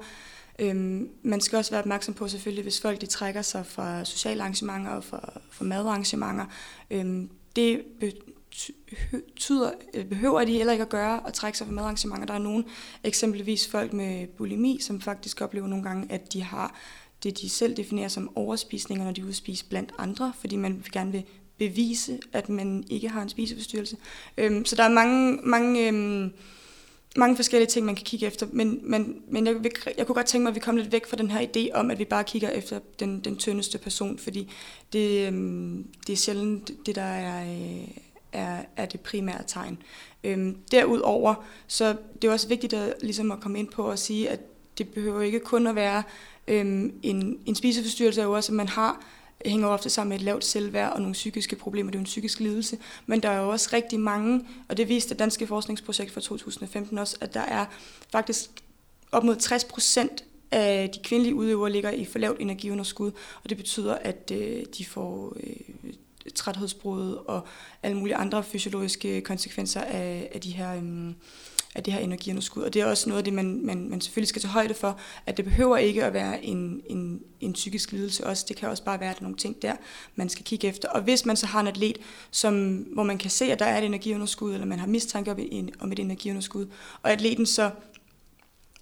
[0.59, 4.41] Øhm, man skal også være opmærksom på selvfølgelig, hvis folk de trækker sig fra sociale
[4.41, 6.45] arrangementer og fra, fra madarrangementer.
[6.91, 9.71] Øhm, det betyder,
[10.09, 12.25] behøver de heller ikke at gøre at trække sig fra madarrangementer.
[12.25, 12.65] Der er nogen,
[13.03, 16.75] eksempelvis folk med bulimi, som faktisk oplever nogle gange, at de har
[17.23, 21.23] det, de selv definerer som overspisninger, når de udspiser blandt andre, fordi man gerne vil
[21.57, 23.97] bevise, at man ikke har en spiseforstyrrelse.
[24.37, 26.33] Øhm, så der er mange, mange, øhm,
[27.17, 29.55] mange forskellige ting, man kan kigge efter, men, men, men jeg,
[29.97, 31.91] jeg kunne godt tænke mig, at vi kom lidt væk fra den her idé om,
[31.91, 34.51] at vi bare kigger efter den, den tyndeste person, fordi
[34.93, 37.87] det, øhm, det er sjældent det, der er, øh,
[38.31, 39.77] er, er det primære tegn.
[40.23, 41.35] Øhm, derudover,
[41.67, 44.39] så det er også vigtigt at, ligesom at komme ind på og sige, at
[44.77, 46.03] det behøver ikke kun at være
[46.47, 49.05] øhm, en, en spiseforstyrrelse, er jo også, at man har
[49.45, 51.91] hænger ofte sammen med et lavt selvværd og nogle psykiske problemer.
[51.91, 52.77] Det er jo en psykisk lidelse.
[53.05, 56.97] Men der er jo også rigtig mange, og det viste det danske forskningsprojekt fra 2015
[56.97, 57.65] også, at der er
[58.11, 58.49] faktisk
[59.11, 63.11] op mod 60 procent af de kvindelige udøvere ligger i for lavt energiunderskud,
[63.43, 65.93] og det betyder, at øh, de får øh,
[66.35, 67.47] træthedsbrud og
[67.83, 71.13] alle mulige andre fysiologiske konsekvenser af, af de her øh,
[71.75, 72.63] af det her energiunderskud.
[72.63, 74.99] Og det er også noget af det, man, man, man selvfølgelig skal tage højde for,
[75.25, 78.45] at det behøver ikke at være en, en, en psykisk lidelse også.
[78.47, 79.75] Det kan også bare være, at der er nogle ting der,
[80.15, 80.89] man skal kigge efter.
[80.89, 81.97] Og hvis man så har en atlet,
[82.31, 85.39] som, hvor man kan se, at der er et energiunderskud, eller man har mistanke om
[85.39, 86.67] et, om et energiunderskud,
[87.01, 87.71] og atleten så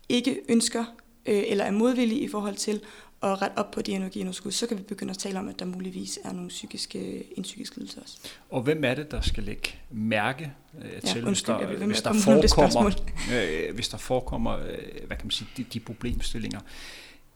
[0.09, 0.85] ikke ønsker
[1.25, 2.81] øh, eller er modvillig i forhold til
[3.23, 5.65] at rette op på de energiunderskud, så kan vi begynde at tale om, at der
[5.65, 8.17] muligvis er nogle psykiske, en psykisk lidelse også.
[8.49, 10.51] Og hvem er det, der skal lægge mærke
[10.81, 12.91] øh, til, undskyld, hvis der, hvis der forekommer,
[13.33, 16.59] øh, hvis der forekommer øh, hvad kan man sige, de, de problemstillinger?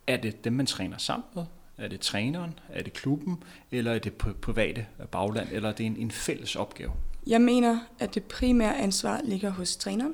[0.08, 1.44] Er det dem, man træner sammen med?
[1.78, 2.60] Er det træneren?
[2.70, 3.44] Er det klubben?
[3.72, 5.48] Eller er det private bagland?
[5.52, 6.92] Eller er det en, en fælles opgave?
[7.28, 10.14] Jeg mener, at det primære ansvar ligger hos træneren.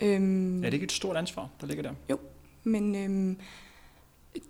[0.00, 1.92] Øhm, er det ikke et stort ansvar, der ligger der?
[2.10, 2.18] Jo,
[2.64, 3.38] men øhm,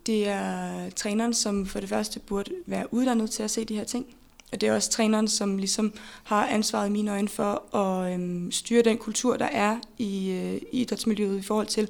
[0.06, 3.84] det er træneren, som for det første burde være uddannet til at se de her
[3.84, 4.06] ting.
[4.52, 5.92] Og det er også træneren, som ligesom
[6.24, 10.54] har ansvaret i mine øjne for at øhm, styre den kultur, der er i, øh,
[10.72, 11.88] i idrætsmiljøet i forhold til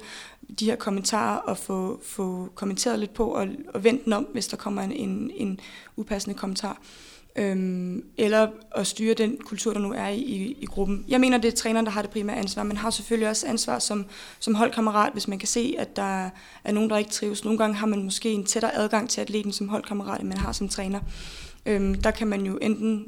[0.59, 4.47] de her kommentarer og få, få kommenteret lidt på og, og vendt den om, hvis
[4.47, 5.59] der kommer en, en, en
[5.95, 6.81] upassende kommentar
[7.35, 11.05] øhm, eller at styre den kultur, der nu er i, i, i gruppen.
[11.07, 13.79] Jeg mener, det er træneren, der har det primære ansvar, men har selvfølgelig også ansvar
[13.79, 14.05] som,
[14.39, 16.29] som holdkammerat, hvis man kan se, at der
[16.63, 17.43] er nogen, der ikke trives.
[17.45, 20.51] Nogle gange har man måske en tættere adgang til atleten som holdkammerat, end man har
[20.51, 20.99] som træner.
[21.65, 23.05] Øhm, der kan man jo enten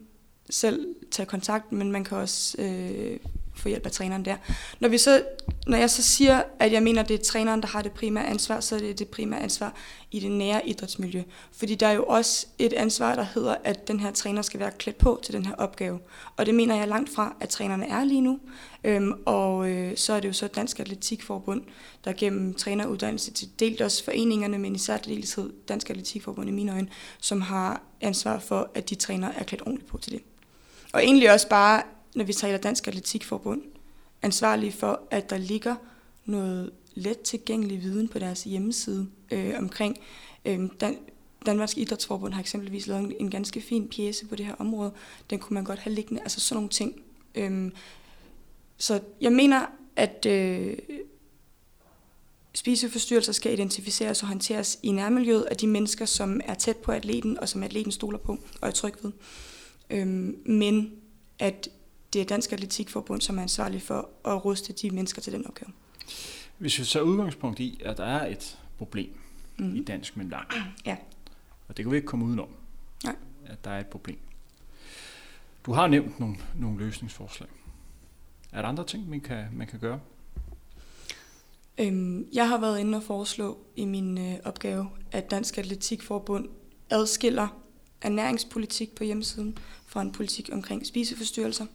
[0.50, 3.20] selv tage kontakt, men man kan også øh,
[3.60, 4.36] få hjælp af træneren der.
[4.80, 5.24] Når, vi så,
[5.68, 8.28] når jeg så siger, at jeg mener, at det er træneren, der har det primære
[8.28, 9.74] ansvar, så er det det primære ansvar
[10.12, 11.24] i det nære idrætsmiljø.
[11.52, 14.72] Fordi der er jo også et ansvar, der hedder, at den her træner skal være
[14.72, 16.00] klædt på til den her opgave.
[16.38, 18.40] Og det mener jeg langt fra, at trænerne er lige nu.
[18.84, 21.62] Øhm, og øh, så er det jo så Dansk Atletikforbund,
[22.06, 26.88] der gennem træneruddannelse til delt også foreningerne, men især deltid Dansk Atletikforbund i mine øjne,
[27.22, 30.22] som har ansvar for, at de træner er klædt ordentligt på til det.
[30.94, 31.84] Og egentlig også bare,
[32.18, 33.62] når vi taler Dansk Atletikforbund,
[34.22, 35.76] ansvarlige for, at der ligger
[36.26, 39.98] noget let tilgængelig viden på deres hjemmeside øh, omkring
[40.46, 41.00] øh, Dan-
[41.46, 44.92] Danmarks Idrætsforbund har eksempelvis lavet en, en ganske fin pjæse på det her område.
[45.30, 46.22] Den kunne man godt have liggende.
[46.22, 47.02] Altså sådan nogle ting.
[47.36, 47.72] Øhm,
[48.78, 49.66] så jeg mener,
[49.96, 50.78] at øh,
[52.54, 57.40] spiseforstyrrelser skal identificeres og håndteres i nærmiljøet af de mennesker, som er tæt på atleten,
[57.40, 59.12] og som atleten stoler på og er tryg ved.
[59.90, 60.92] Øhm, men
[61.40, 61.70] at
[62.14, 65.72] det er Dansk Atletikforbund, som er ansvarlig for at ruste de mennesker til den opgave.
[66.58, 69.10] Hvis vi tager udgangspunkt i, at der er et problem
[69.58, 69.76] mm.
[69.76, 70.48] i dansk med lang,
[70.86, 70.98] ja.
[71.68, 72.50] og det kan vi ikke komme udenom,
[73.04, 73.16] Nej.
[73.46, 74.18] at der er et problem.
[75.66, 77.50] Du har nævnt nogle, nogle løsningsforslag.
[78.52, 80.00] Er der andre ting, man kan, man kan gøre?
[81.78, 86.50] Øhm, jeg har været inde og foreslå i min øh, opgave, at Dansk Atletikforbund
[86.90, 87.48] adskiller
[88.02, 91.66] ernæringspolitik på hjemmesiden fra en politik omkring spiseforstyrrelser,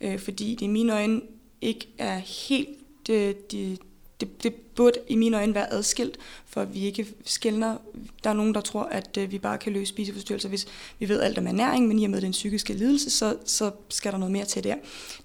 [0.00, 1.20] øh, fordi det i mine øjne
[1.60, 2.68] ikke er helt
[3.10, 3.78] øh, det, det,
[4.20, 7.76] det, det burde i mine øjne være adskilt, for at vi ikke skældner.
[8.24, 10.66] Der er nogen, der tror, at øh, vi bare kan løse spiseforstyrrelser, hvis
[10.98, 14.12] vi ved alt om ernæring, men i og med den psykiske lidelse, så, så skal
[14.12, 14.74] der noget mere til der.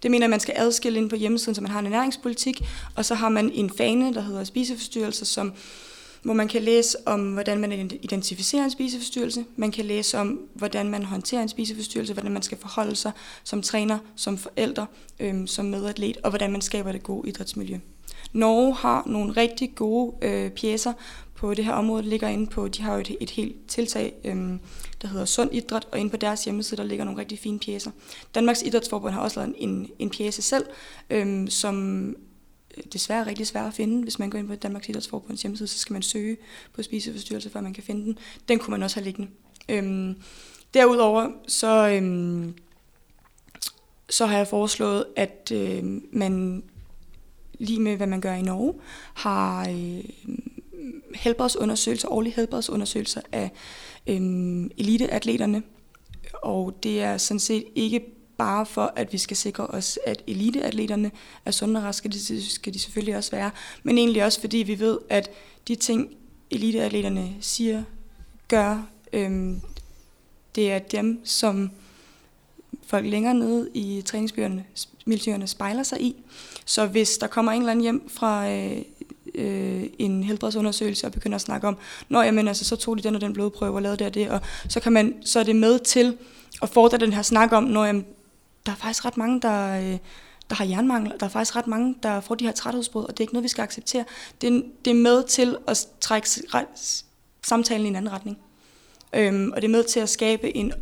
[0.04, 2.62] Det mener jeg, at man skal adskille ind på hjemmesiden, så man har en ernæringspolitik,
[2.96, 5.54] og så har man en fane, der hedder spiseforstyrrelser, som
[6.26, 7.72] hvor man kan læse om, hvordan man
[8.02, 9.46] identificerer en spiseforstyrrelse.
[9.56, 13.12] Man kan læse om, hvordan man håndterer en spiseforstyrrelse, hvordan man skal forholde sig
[13.44, 14.86] som træner, som forældre,
[15.20, 17.78] øhm, som medatlet, og hvordan man skaber det gode idrætsmiljø.
[18.34, 20.94] Norge har nogle rigtig gode øh, pjæser
[21.36, 24.14] på det her område, der ligger inde på, de har jo et, et helt tiltag,
[24.24, 24.60] øhm,
[25.02, 27.92] der hedder Sund Idræt, og inde på deres hjemmeside, der ligger nogle rigtig fine pjæser.
[28.36, 30.66] Danmarks Idrætsforbund har også lavet en, en pjæse selv,
[31.10, 32.16] øhm, som
[32.94, 34.04] desværre er rigtig svært at finde.
[34.04, 36.38] Hvis man går ind på Danmarks Idrætsforbunds hjemmeside, så skal man søge
[36.74, 38.18] på spiseforstyrrelse, før man kan finde den.
[38.48, 39.32] Den kunne man også have liggende.
[39.70, 40.16] Øhm,
[40.74, 42.54] derudover så, øhm,
[44.10, 46.64] så har jeg foreslået, at øh, man
[47.60, 48.74] lige med hvad man gør i Norge,
[49.14, 50.04] har øh,
[51.16, 53.52] helbredsundersøgelser, årlige helbredsundersøgelser af
[54.08, 55.64] øh, eliteatleterne.
[56.34, 61.12] Og det er sådan set ikke bare for, at vi skal sikre os, at eliteatleterne
[61.46, 63.52] er sunde og raske, det skal de selvfølgelig også være,
[63.84, 65.30] men egentlig også fordi vi ved, at
[65.68, 66.10] de ting,
[66.52, 67.84] eliteatleterne siger,
[68.48, 69.62] gør, øhm,
[70.56, 71.72] det er dem, som
[72.88, 74.66] folk længere nede i træningsbyerne,
[75.06, 76.16] miljøerne spejler sig i.
[76.66, 78.82] Så hvis der kommer en eller anden hjem fra øh,
[79.36, 81.78] øh, en helbredsundersøgelse og begynder at snakke om,
[82.10, 84.30] når jamen, altså, så tog de den og den blodprøve og lavede det og det,
[84.30, 86.18] og så, kan man, så er det med til
[86.62, 88.06] at fordre den her snak om, når jamen,
[88.66, 89.98] der er faktisk ret mange, der, øh,
[90.50, 93.20] der har jernmangel, der er faktisk ret mange, der får de her træthedsbrud, og det
[93.20, 94.06] er ikke noget, vi skal acceptere.
[94.42, 96.30] Det er, det er med til at trække
[97.42, 98.38] samtalen i en anden retning.
[99.14, 100.74] Øhm, og det er med til at skabe en,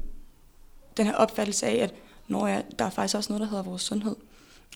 [0.97, 1.93] den her opfattelse af, at
[2.27, 4.15] når jeg, der er faktisk også noget, der hedder vores sundhed.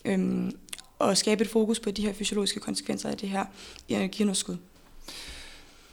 [0.04, 0.52] Øhm,
[0.98, 3.44] og skabe et fokus på de her fysiologiske konsekvenser af det her
[3.88, 4.56] energiunderskud.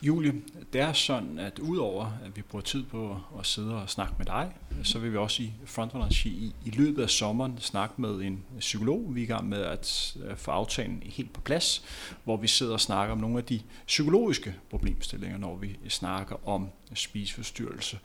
[0.07, 0.33] Julie,
[0.73, 4.25] det er sådan, at udover at vi bruger tid på at sidde og snakke med
[4.25, 4.51] dig,
[4.83, 9.15] så vil vi også i Frontrunners i, i løbet af sommeren snakke med en psykolog.
[9.15, 11.83] Vi er i gang med at få aftalen helt på plads,
[12.23, 16.69] hvor vi sidder og snakker om nogle af de psykologiske problemstillinger, når vi snakker om
[16.93, 17.99] spiseforstyrrelse.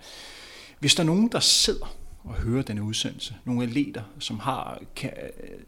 [0.79, 3.35] Hvis der er nogen, der sidder og hører denne udsendelse.
[3.45, 5.13] Nogle atleter, som, har, kan,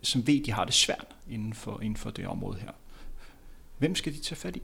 [0.02, 2.70] som ved, de har det svært inden for, inden for det område her.
[3.78, 4.62] Hvem skal de tage fat i?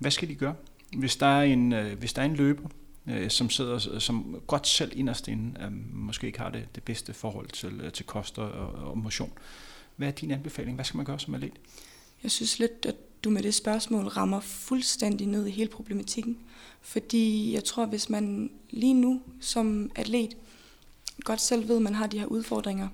[0.00, 0.54] Hvad skal de gøre?
[0.96, 2.68] Hvis der er en, øh, hvis der er en løber,
[3.06, 7.14] øh, som sidder som godt selv inderst inde, øh, måske ikke har det, det bedste
[7.14, 9.32] forhold til, øh, til koster og, og motion.
[9.96, 10.74] Hvad er din anbefaling?
[10.74, 11.52] Hvad skal man gøre som atlet?
[12.22, 12.94] Jeg synes lidt, at
[13.24, 16.38] du med det spørgsmål rammer fuldstændig ned i hele problematikken.
[16.80, 20.36] Fordi jeg tror, hvis man lige nu som atlet
[21.24, 22.88] godt selv ved, at man har de her udfordringer,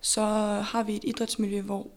[0.00, 0.22] så
[0.60, 1.90] har vi et idrætsmiljø, hvor,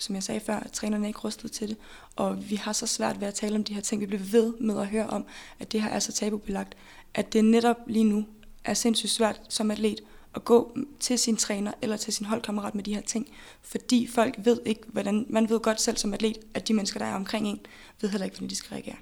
[0.00, 1.76] som jeg sagde før, at trænerne er ikke rustet til det,
[2.16, 4.00] og vi har så svært ved at tale om de her ting.
[4.00, 5.24] Vi bliver ved med at høre om,
[5.58, 6.76] at det her er så tabubelagt,
[7.14, 8.26] at det netop lige nu
[8.64, 10.00] er sindssygt svært som atlet
[10.34, 13.28] at gå til sin træner eller til sin holdkammerat med de her ting,
[13.62, 17.06] fordi folk ved ikke, hvordan, man ved godt selv som atlet, at de mennesker, der
[17.06, 17.60] er omkring en,
[18.00, 18.96] ved heller ikke, hvordan de skal reagere.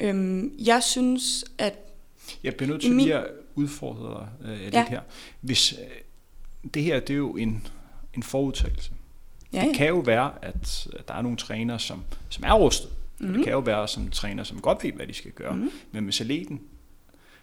[0.00, 1.74] Øhm, jeg synes, at...
[2.42, 3.04] Jeg bliver nødt til min...
[3.04, 4.86] lige at udfordre dig øh, lidt ja.
[4.88, 5.00] her.
[5.40, 5.78] Hvis, øh,
[6.74, 7.66] det her, det er jo en
[8.14, 8.92] en forudtagelse.
[9.52, 9.72] Ja, Det ja.
[9.72, 12.90] kan jo være, at der er nogle trænere, som, som er rustet.
[13.18, 13.26] Mm.
[13.26, 13.34] Mhm.
[13.34, 15.56] Det kan jo være som træner, som godt ved, hvad de skal gøre.
[15.56, 15.70] Mm.
[15.92, 16.60] Men hvis atleten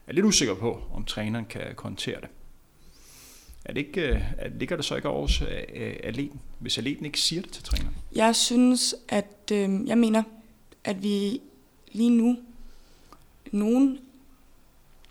[0.07, 2.29] er lidt usikker på, om træneren kan håndtere det,
[3.65, 6.77] er det ikke, øh, er- ligger det så ikke over hos, øh, øh, atleten, hvis
[6.77, 7.95] atleten ikke siger det til træneren?
[8.15, 10.23] Jeg synes, at øh, jeg mener,
[10.83, 11.41] at vi
[11.91, 12.37] lige nu,
[13.51, 13.99] nogen,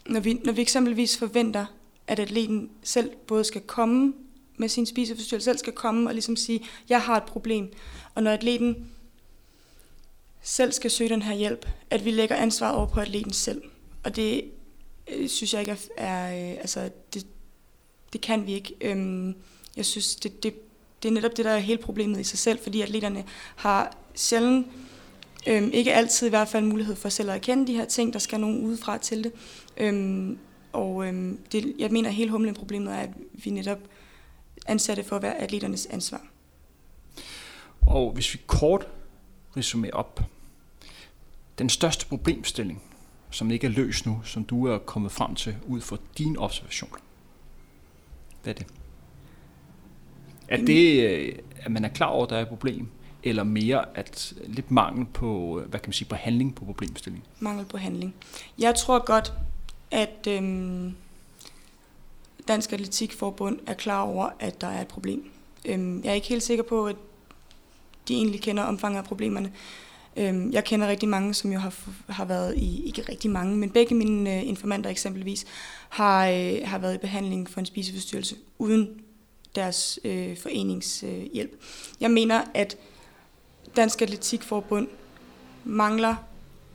[0.06, 1.66] når vi, når vi eksempelvis forventer,
[2.06, 4.14] at atleten selv både skal komme
[4.58, 7.72] med sin spiseforstyrrelse, selv skal komme og ligesom sige, jeg har et problem.
[8.14, 8.88] Og når atleten
[10.42, 13.62] selv skal søge den her hjælp, at vi lægger ansvaret over på atleten selv.
[14.04, 14.44] Og det
[15.12, 17.26] øh, synes jeg ikke er, er øh, altså det,
[18.12, 18.74] det kan vi ikke.
[18.80, 19.34] Øhm,
[19.76, 20.54] jeg synes, det, det,
[21.02, 23.24] det er netop det, der er hele problemet i sig selv, fordi atleterne
[23.56, 24.66] har sjældent,
[25.46, 28.18] øhm, ikke altid i hvert fald mulighed for selv at erkende de her ting, der
[28.18, 29.32] skal nogen udefra til det.
[29.76, 30.38] Øhm,
[30.72, 33.78] og øhm, det, jeg mener, at hele humlen problemet er, at vi netop
[34.68, 36.20] anser det for at være atleternes ansvar.
[37.86, 38.86] Og hvis vi kort
[39.58, 40.22] resumerer op.
[41.58, 42.82] Den største problemstilling,
[43.30, 46.90] som ikke er løst nu, som du er kommet frem til ud fra din observation.
[48.42, 48.66] Hvad er det?
[50.48, 52.88] Er det, øh, at man er klar over, at der er et problem,
[53.22, 57.26] eller mere at lidt mangel på, øh, hvad kan man sige, på handling på problemstillingen?
[57.40, 58.14] Mangel på handling.
[58.58, 59.32] Jeg tror godt,
[59.90, 60.94] at øhm,
[62.48, 65.30] Dansk Atletikforbund er klar over, at der er et problem.
[65.64, 66.96] Øhm, jeg er ikke helt sikker på, at
[68.08, 69.52] de egentlig kender omfanget af problemerne.
[70.16, 71.74] Øhm, jeg kender rigtig mange, som jo har,
[72.08, 75.46] har været i, ikke rigtig mange, men begge mine øh, informanter eksempelvis,
[75.88, 79.00] har, øh, har været i behandling for en spiseforstyrrelse uden
[79.54, 81.26] deres øh, foreningshjælp.
[81.26, 81.62] Øh, hjælp.
[82.00, 82.76] jeg mener, at
[83.76, 84.88] Dansk Atletikforbund
[85.64, 86.16] mangler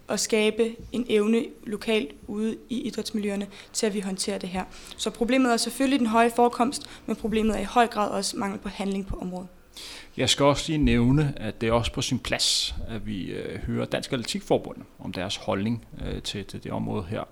[0.10, 4.64] at skabe en evne lokalt ude i idrætsmiljøerne til, at vi håndterer det her.
[4.97, 8.60] Så problemet er selvfølgelig den høje forekomst, men problemet er i høj grad også mangel
[8.60, 9.47] på handling på området.
[10.18, 13.60] Jeg skal også lige nævne, at det er også på sin plads, at vi øh,
[13.60, 17.24] hører Dansk Atletikforbund om deres holdning øh, til, til det område her.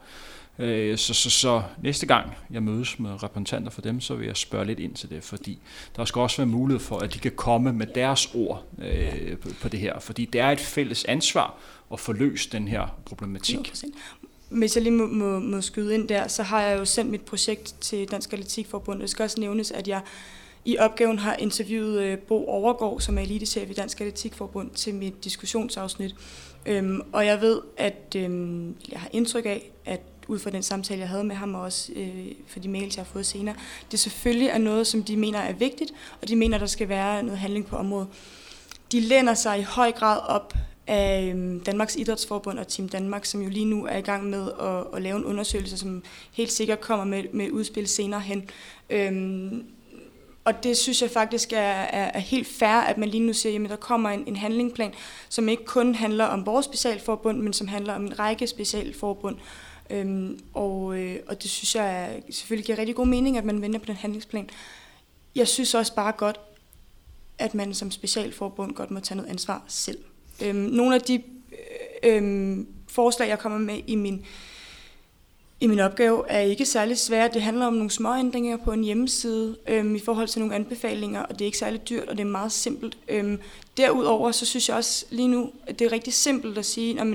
[0.60, 4.38] Øh, så, så, så næste gang jeg mødes med repræsentanter for dem, så vil jeg
[4.38, 5.60] spørge lidt ind til det, fordi
[5.96, 9.50] der skal også være mulighed for, at de kan komme med deres ord øh, på,
[9.62, 11.58] på det her, fordi det er et fælles ansvar
[11.94, 13.58] at få løst den her problematik.
[13.58, 13.86] 100%.
[14.50, 17.22] Hvis jeg lige må, må, må skyde ind der, så har jeg jo sendt mit
[17.22, 19.00] projekt til Dansk Atletikforbund.
[19.00, 20.02] Det skal også nævnes, at jeg
[20.66, 25.24] i opgaven har interviewet øh, Bo Overgaard, som er elitechef i Dansk Atletikforbund, til mit
[25.24, 26.16] diskussionsafsnit.
[26.66, 31.00] Øhm, og jeg ved, at øhm, jeg har indtryk af, at ud fra den samtale,
[31.00, 33.56] jeg havde med ham, og også øh, for de mails, jeg har fået senere,
[33.92, 37.24] det selvfølgelig er noget, som de mener er vigtigt, og de mener, der skal være
[37.24, 38.08] noget handling på området.
[38.92, 40.54] De læner sig i høj grad op
[40.88, 44.52] af øhm, Danmarks Idrætsforbund og Team Danmark, som jo lige nu er i gang med
[44.60, 48.50] at, at lave en undersøgelse, som helt sikkert kommer med, med et udspil senere hen.
[48.90, 49.66] Øhm,
[50.44, 53.64] og det synes jeg faktisk er, er, er helt fair, at man lige nu siger,
[53.64, 54.94] at der kommer en, en handlingsplan,
[55.30, 59.38] som ikke kun handler om vores specialforbund, men som handler om en række specialforbund.
[59.90, 63.62] Øhm, og, øh, og det synes jeg er, selvfølgelig giver rigtig god mening, at man
[63.62, 64.50] venter på den handlingsplan.
[65.36, 66.40] Jeg synes også bare godt,
[67.38, 69.98] at man som specialforbund godt må tage noget ansvar selv.
[70.44, 71.22] Øhm, nogle af de
[72.04, 74.26] øh, øhm, forslag, jeg kommer med i min,
[75.60, 77.30] i min opgave, er ikke særlig svære.
[77.34, 81.22] Det handler om nogle små ændringer på en hjemmeside øhm, i forhold til nogle anbefalinger,
[81.22, 82.98] og det er ikke særlig dyrt, og det er meget simpelt.
[83.08, 83.40] Øhm,
[83.78, 87.08] derudover så synes jeg også lige nu, at det er rigtig simpelt at sige, at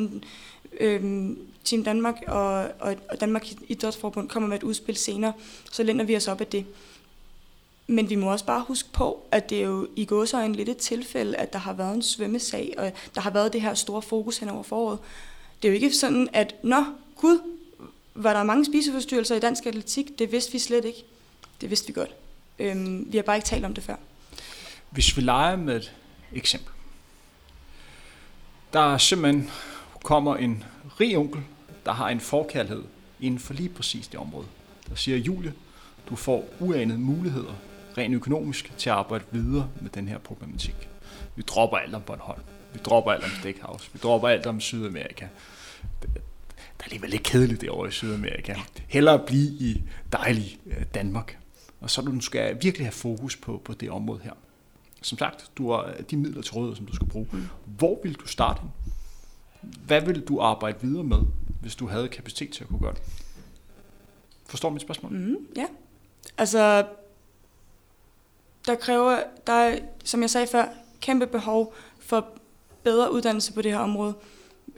[0.80, 5.32] øhm, Team Danmark og, og, og Danmark Idrætsforbund kommer med et udspil senere,
[5.72, 6.64] så lænder vi os op af det.
[7.86, 10.76] Men vi må også bare huske på, at det er jo i gåsøjne lidt et
[10.76, 14.38] tilfælde, at der har været en svømmesag, og der har været det her store fokus
[14.38, 14.98] hen over foråret.
[15.62, 16.84] Det er jo ikke sådan, at, nå,
[17.16, 17.38] gud,
[18.14, 20.18] var der mange spiseforstyrrelser i dansk atletik?
[20.18, 21.04] Det vidste vi slet ikke.
[21.60, 22.10] Det vidste vi godt.
[22.58, 23.96] Øhm, vi har bare ikke talt om det før.
[24.90, 25.92] Hvis vi leger med et
[26.32, 26.72] eksempel.
[28.72, 29.50] Der er simpelthen
[30.02, 30.64] kommer en
[31.00, 31.40] rig onkel,
[31.86, 32.84] der har en forkærlighed
[33.20, 34.46] inden for lige præcis det område.
[34.88, 35.54] Der siger, Julie,
[36.08, 37.54] du får uanede muligheder,
[37.98, 40.88] rent økonomisk, til at arbejde videre med den her problematik.
[41.36, 42.42] Vi dropper alt om Bornholm.
[42.72, 43.90] Vi dropper alt om Steakhouse.
[43.92, 45.26] Vi dropper alt om Sydamerika.
[46.02, 46.08] Der
[46.80, 48.54] er alligevel lidt kedeligt derovre i Sydamerika.
[48.88, 49.82] Hellere blive i
[50.12, 50.58] dejlig
[50.94, 51.38] Danmark.
[51.80, 54.32] Og så du skal virkelig have fokus på, på det område her.
[55.02, 57.28] Som sagt, du har de midler til rådighed, som du skal bruge.
[57.64, 58.70] Hvor vil du starte hen?
[59.86, 61.18] Hvad vil du arbejde videre med,
[61.60, 63.02] hvis du havde kapacitet til at kunne gøre det?
[64.46, 65.12] Forstår mit spørgsmål?
[65.12, 65.66] Mm, ja.
[66.38, 66.86] Altså,
[68.66, 70.64] der kræver, der er, som jeg sagde før,
[71.00, 72.28] kæmpe behov for
[72.82, 74.14] bedre uddannelse på det her område.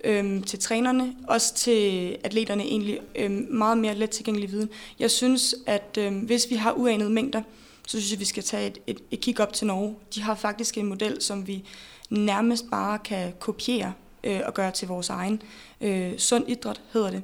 [0.04, 4.70] Øhm, til trænerne, også til atleterne egentlig, øhm, meget mere let tilgængelig viden.
[4.98, 7.42] Jeg synes, at øhm, hvis vi har uanede mængder,
[7.86, 9.96] så synes jeg, vi skal tage et, et, et kig op til Norge.
[10.14, 11.64] De har faktisk en model, som vi
[12.10, 13.92] nærmest bare kan kopiere
[14.24, 15.42] øh, og gøre til vores egen.
[15.80, 17.22] Øh, Sund Idræt hedder det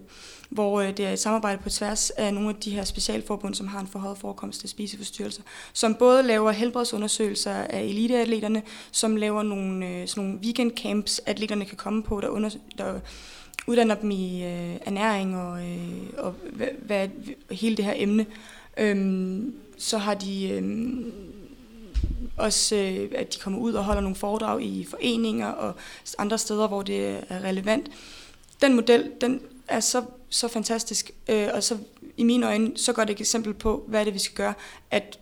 [0.54, 3.66] hvor øh, det er et samarbejde på tværs af nogle af de her specialforbund, som
[3.66, 5.42] har en forhøjet forekomst af spiseforstyrrelser,
[5.72, 11.76] som både laver helbredsundersøgelser af eliteatleterne, som laver nogle, øh, sådan nogle weekendcamps, atleterne kan
[11.76, 13.00] komme på, der, under, der
[13.66, 17.08] uddanner dem i øh, ernæring og, øh, og hvad, hvad,
[17.50, 18.26] hele det her emne.
[18.76, 20.62] Øhm, så har de øh,
[22.36, 25.74] også, øh, at de kommer ud og holder nogle foredrag i foreninger og
[26.18, 27.90] andre steder, hvor det er relevant.
[28.62, 31.78] Den model, den er så, så fantastisk, øh, og så
[32.16, 34.54] i mine øjne, så godt et eksempel på, hvad er det, vi skal gøre,
[34.90, 35.18] at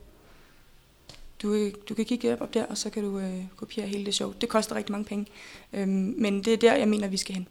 [1.43, 4.33] du, du kan kigge op der, og så kan du øh, kopiere hele det show.
[4.41, 5.27] Det koster rigtig mange penge,
[5.73, 7.49] øh, men det er der, jeg mener, vi skal hen.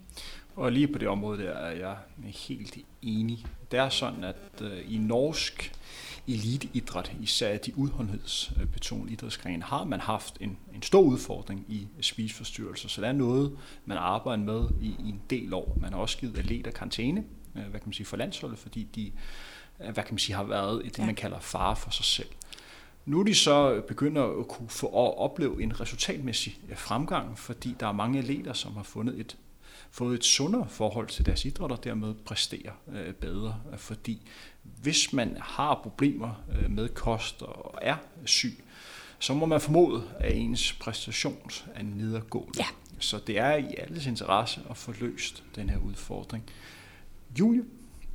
[0.56, 3.46] Og lige på det område der er jeg helt enig.
[3.72, 5.72] Det er sådan, at øh, i norsk
[6.28, 12.90] eliteidræt, især de udholdenhedsbetonede idrætsgrene, har man haft en, en stor udfordring i spiseforstyrrelser.
[12.90, 15.78] Så det er noget, man arbejder med i, i en del år.
[15.82, 17.24] Man har også givet atleter karantæne,
[17.56, 19.12] øh, hvad kan man sige, for landsholdet, fordi de
[19.80, 22.30] øh, hvad kan man sige, har været i det, man kalder fare for sig selv.
[23.06, 27.88] Nu er de så begynder at kunne få at opleve en resultatmæssig fremgang, fordi der
[27.88, 29.38] er mange atleter, som har fundet et
[29.92, 33.60] fået et sundere forhold til deres idræt og dermed præsterer øh, bedre.
[33.78, 34.22] Fordi
[34.64, 38.64] hvis man har problemer øh, med kost og er syg,
[39.20, 42.52] så må man formode, at ens præstation er nedadgående.
[42.60, 42.66] Ja.
[43.00, 46.44] Så det er i alles interesse at få løst den her udfordring.
[47.40, 47.64] Julie,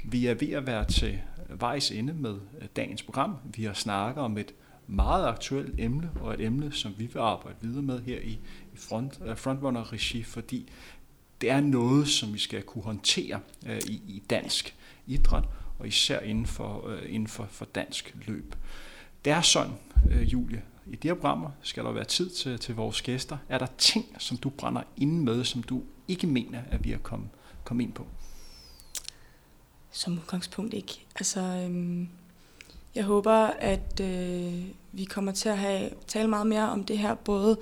[0.05, 3.37] vi er ved at være til vejs ende med øh, dagens program.
[3.45, 4.55] Vi har snakket om et
[4.87, 8.39] meget aktuelt emne, og et emne, som vi vil arbejde videre med her i,
[8.75, 10.69] i front, Frontrunner-regi, fordi
[11.41, 14.75] det er noget, som vi skal kunne håndtere øh, i, i dansk
[15.07, 15.45] idræt,
[15.79, 18.55] og især inden for, øh, inden for, for dansk løb.
[19.25, 19.73] Det er sådan,
[20.11, 23.39] øh, Julie, i de her programmer skal der være tid til, til vores gæster.
[23.49, 26.99] Er der ting, som du brænder inde med, som du ikke mener, at vi har
[26.99, 27.29] kommet
[27.67, 28.07] kom ind på?
[29.91, 31.05] Som udgangspunkt ikke.
[31.17, 32.09] Altså, øhm,
[32.95, 37.15] jeg håber, at øh, vi kommer til at have tale meget mere om det her,
[37.15, 37.59] både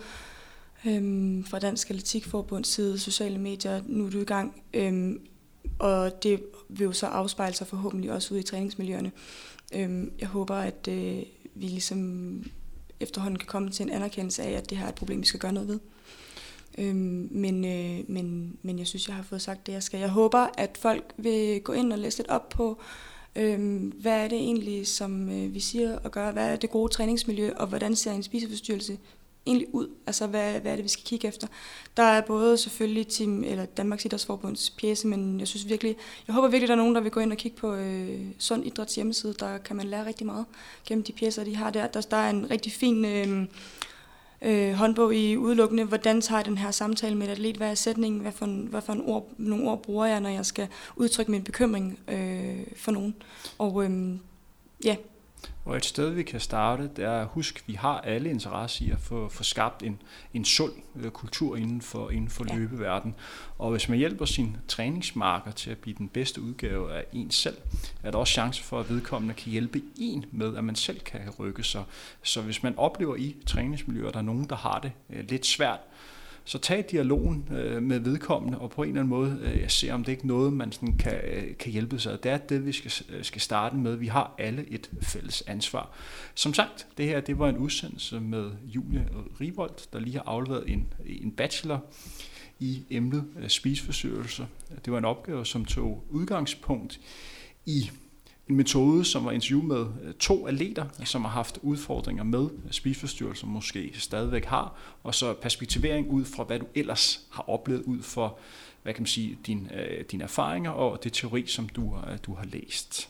[0.86, 4.62] øhm, fra Dansk Atletikforbunds side, sociale medier, nu er du i gang.
[4.74, 5.20] Øhm,
[5.78, 9.12] og det vil jo så afspejle sig forhåbentlig også ude i træningsmiljøerne.
[9.74, 11.22] Øhm, jeg håber, at øh,
[11.54, 12.42] vi ligesom
[13.00, 15.40] efterhånden kan komme til en anerkendelse af, at det her er et problem, vi skal
[15.40, 15.80] gøre noget ved.
[16.78, 20.00] Øhm, men, øh, men, men jeg synes, jeg har fået sagt det, jeg skal.
[20.00, 22.80] Jeg håber, at folk vil gå ind og læse lidt op på,
[23.36, 26.92] øhm, hvad er det egentlig, som øh, vi siger og gør, hvad er det gode
[26.92, 28.98] træningsmiljø, og hvordan ser en spiseforstyrrelse
[29.46, 29.88] egentlig ud?
[30.06, 31.46] Altså, hvad, hvad er det, vi skal kigge efter?
[31.96, 36.48] Der er både selvfølgelig Team, eller Danmarks Idrætsforbunds pjæse, men jeg synes virkelig, jeg håber
[36.48, 39.34] virkelig, der er nogen, der vil gå ind og kigge på øh, Sund Idræts hjemmeside.
[39.38, 40.44] Der kan man lære rigtig meget
[40.86, 41.86] gennem de pjæser, de har der.
[41.86, 43.46] Der, der er en rigtig fin øh,
[44.42, 47.74] øh, håndbog i udelukkende, hvordan tager jeg den her samtale med et atlet, hvad er
[47.74, 50.68] sætningen, hvad for, en, hvad for en ord, nogle ord bruger jeg, når jeg skal
[50.96, 53.14] udtrykke min bekymring øh, for nogen.
[53.58, 54.16] Og øh,
[54.84, 54.96] ja,
[55.64, 58.90] og et sted, vi kan starte, det er at huske, vi har alle interesse i
[58.90, 60.02] at få, få skabt en,
[60.34, 62.54] en sund øh, kultur inden for, inden for ja.
[62.54, 63.14] løbeverden.
[63.58, 67.56] Og hvis man hjælper sin træningsmarker til at blive den bedste udgave af en selv,
[68.02, 71.20] er der også chance for, at vedkommende kan hjælpe en med, at man selv kan
[71.38, 71.84] rykke sig.
[72.22, 75.46] Så hvis man oplever i træningsmiljøer, at der er nogen, der har det øh, lidt
[75.46, 75.80] svært,
[76.44, 80.04] så tag dialogen øh, med vedkommende, og på en eller anden måde øh, se, om
[80.04, 82.22] det ikke er noget, man sådan kan, øh, kan hjælpe sig.
[82.22, 83.96] Det er det, vi skal, øh, skal starte med.
[83.96, 85.90] Vi har alle et fælles ansvar.
[86.34, 89.08] Som sagt, det her det var en udsendelse med Julie
[89.40, 91.84] Ribold, der lige har afleveret en, en bachelor
[92.60, 94.46] i emnet øh, spiseforstyrrelser.
[94.84, 97.00] Det var en opgave, som tog udgangspunkt
[97.66, 97.90] i
[98.48, 102.70] en metode, som var interviewet med øh, to atleter, som har haft udfordringer med øh,
[102.72, 108.02] spiseforstyrrelser, måske stadigvæk har, og så perspektivering ud fra, hvad du ellers har oplevet ud
[108.02, 108.38] for,
[108.82, 112.34] hvad kan man sige, din, øh, dine erfaringer og det teori, som du, øh, du
[112.34, 113.08] har læst.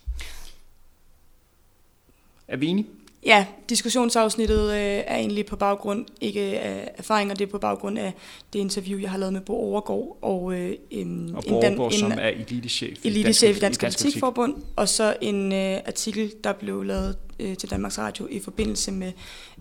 [2.49, 2.89] Er vi enige?
[3.27, 8.15] Ja, diskussionsafsnittet øh, er egentlig på baggrund, ikke af erfaringer, det er på baggrund af
[8.53, 10.19] det interview, jeg har lavet med Bo Overgaard.
[10.23, 14.55] Og, øh, en, og Bo Overgaard, en, som er elitechef i elitechef i Dansk Atletikforbund.
[14.77, 19.13] Og så en øh, artikel, der blev lavet øh, til Danmarks Radio i forbindelse med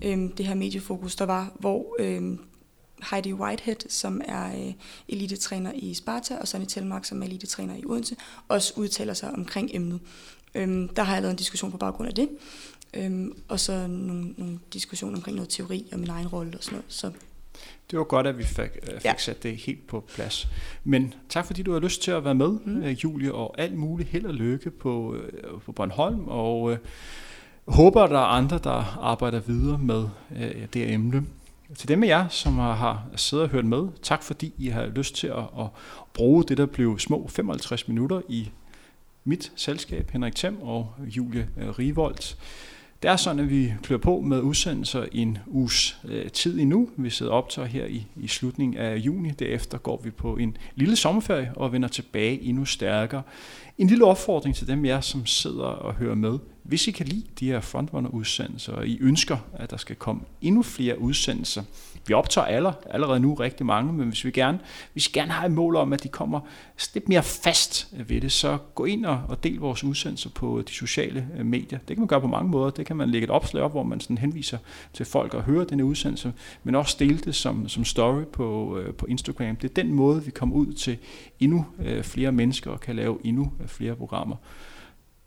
[0.02, 2.22] øh, det her mediefokus, der var, hvor øh,
[3.12, 4.74] Heidi Whitehead, som er øh,
[5.08, 8.16] elitetræner i Sparta, og Sonny Telmark, som er elitetræner i Odense,
[8.48, 10.00] også udtaler sig omkring emnet.
[10.56, 12.30] Øhm, der har jeg lavet en diskussion på baggrund af det.
[12.94, 16.76] Øhm, og så nogle, nogle diskussioner omkring noget teori og min egen rolle og sådan
[16.76, 16.86] noget.
[16.88, 17.12] Så
[17.92, 19.14] det var godt, at vi fik, øh, fik ja.
[19.18, 20.48] sat det helt på plads.
[20.84, 22.84] Men tak fordi du har lyst til at være med, mm.
[22.84, 26.28] Øh, Julie, og alt muligt held og lykke på, øh, på Bornholm.
[26.28, 26.78] Og
[27.68, 31.26] håber, der er andre, der arbejder videre med øh, det emne.
[31.76, 35.16] Til dem af jer, som har siddet og hørt med, tak fordi I har lyst
[35.16, 35.68] til at, at
[36.14, 38.50] bruge det, der blev små 55 minutter i
[39.24, 42.38] mit selskab, Henrik Thiem og Julie Rivolt.
[43.04, 46.90] Det er sådan, at vi klør på med udsendelser en uges øh, tid endnu.
[46.98, 49.30] Vi sidder optager her i, i slutningen af juni.
[49.30, 53.22] Derefter går vi på en lille sommerferie og vender tilbage endnu stærkere.
[53.78, 56.40] En lille opfordring til dem jer, som sidder og hører med.
[56.64, 60.64] Hvis I kan lide de her frontrunner-udsendelser, og I ønsker, at der skal komme endnu
[60.64, 61.64] flere udsendelser,
[62.08, 64.60] vi optager aller, allerede nu rigtig mange, men hvis vi gerne,
[64.94, 66.40] hvis vi gerne har et mål om, at de kommer
[66.94, 70.74] lidt mere fast ved det, så gå ind og, og del vores udsendelser på de
[70.74, 71.80] sociale øh, medier.
[71.80, 72.70] Det kan man gøre på mange måder.
[72.70, 74.58] Det kan man lægge et opslag op, hvor man sådan henviser
[74.94, 76.34] til folk og hører denne udsendelse,
[76.64, 79.56] men også dele det som, som story på, øh, på Instagram.
[79.56, 80.98] Det er den måde, vi kommer ud til
[81.40, 84.36] endnu øh, flere mennesker og kan lave endnu flere programmer.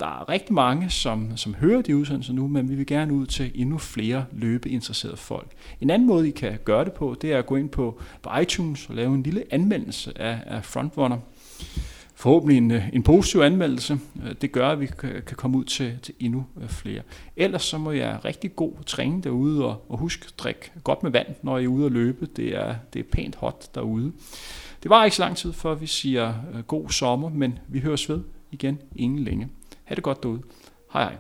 [0.01, 3.27] Der er rigtig mange, som, som hører de udsendelser nu, men vi vil gerne ud
[3.27, 5.53] til endnu flere løbeinteresserede folk.
[5.81, 8.31] En anden måde, I kan gøre det på, det er at gå ind på, på
[8.39, 11.19] iTunes og lave en lille anmeldelse af, af Frontrunner.
[12.15, 13.99] Forhåbentlig en, en positiv anmeldelse.
[14.25, 14.87] Øh, det gør, at vi
[15.27, 17.03] kan komme ud til, til endnu øh, flere.
[17.37, 21.11] Ellers så må jeg rigtig god træning derude, og, og husk at drikke godt med
[21.11, 22.27] vand, når I er ude at løbe.
[22.37, 24.13] Det er, det er pænt hot derude.
[24.83, 28.09] Det var ikke så lang tid, før vi siger øh, god sommer, men vi høres
[28.09, 28.21] ved
[28.51, 29.49] igen inden længe.
[29.87, 30.43] Ha' det godt derude.
[30.93, 31.17] Hej hej.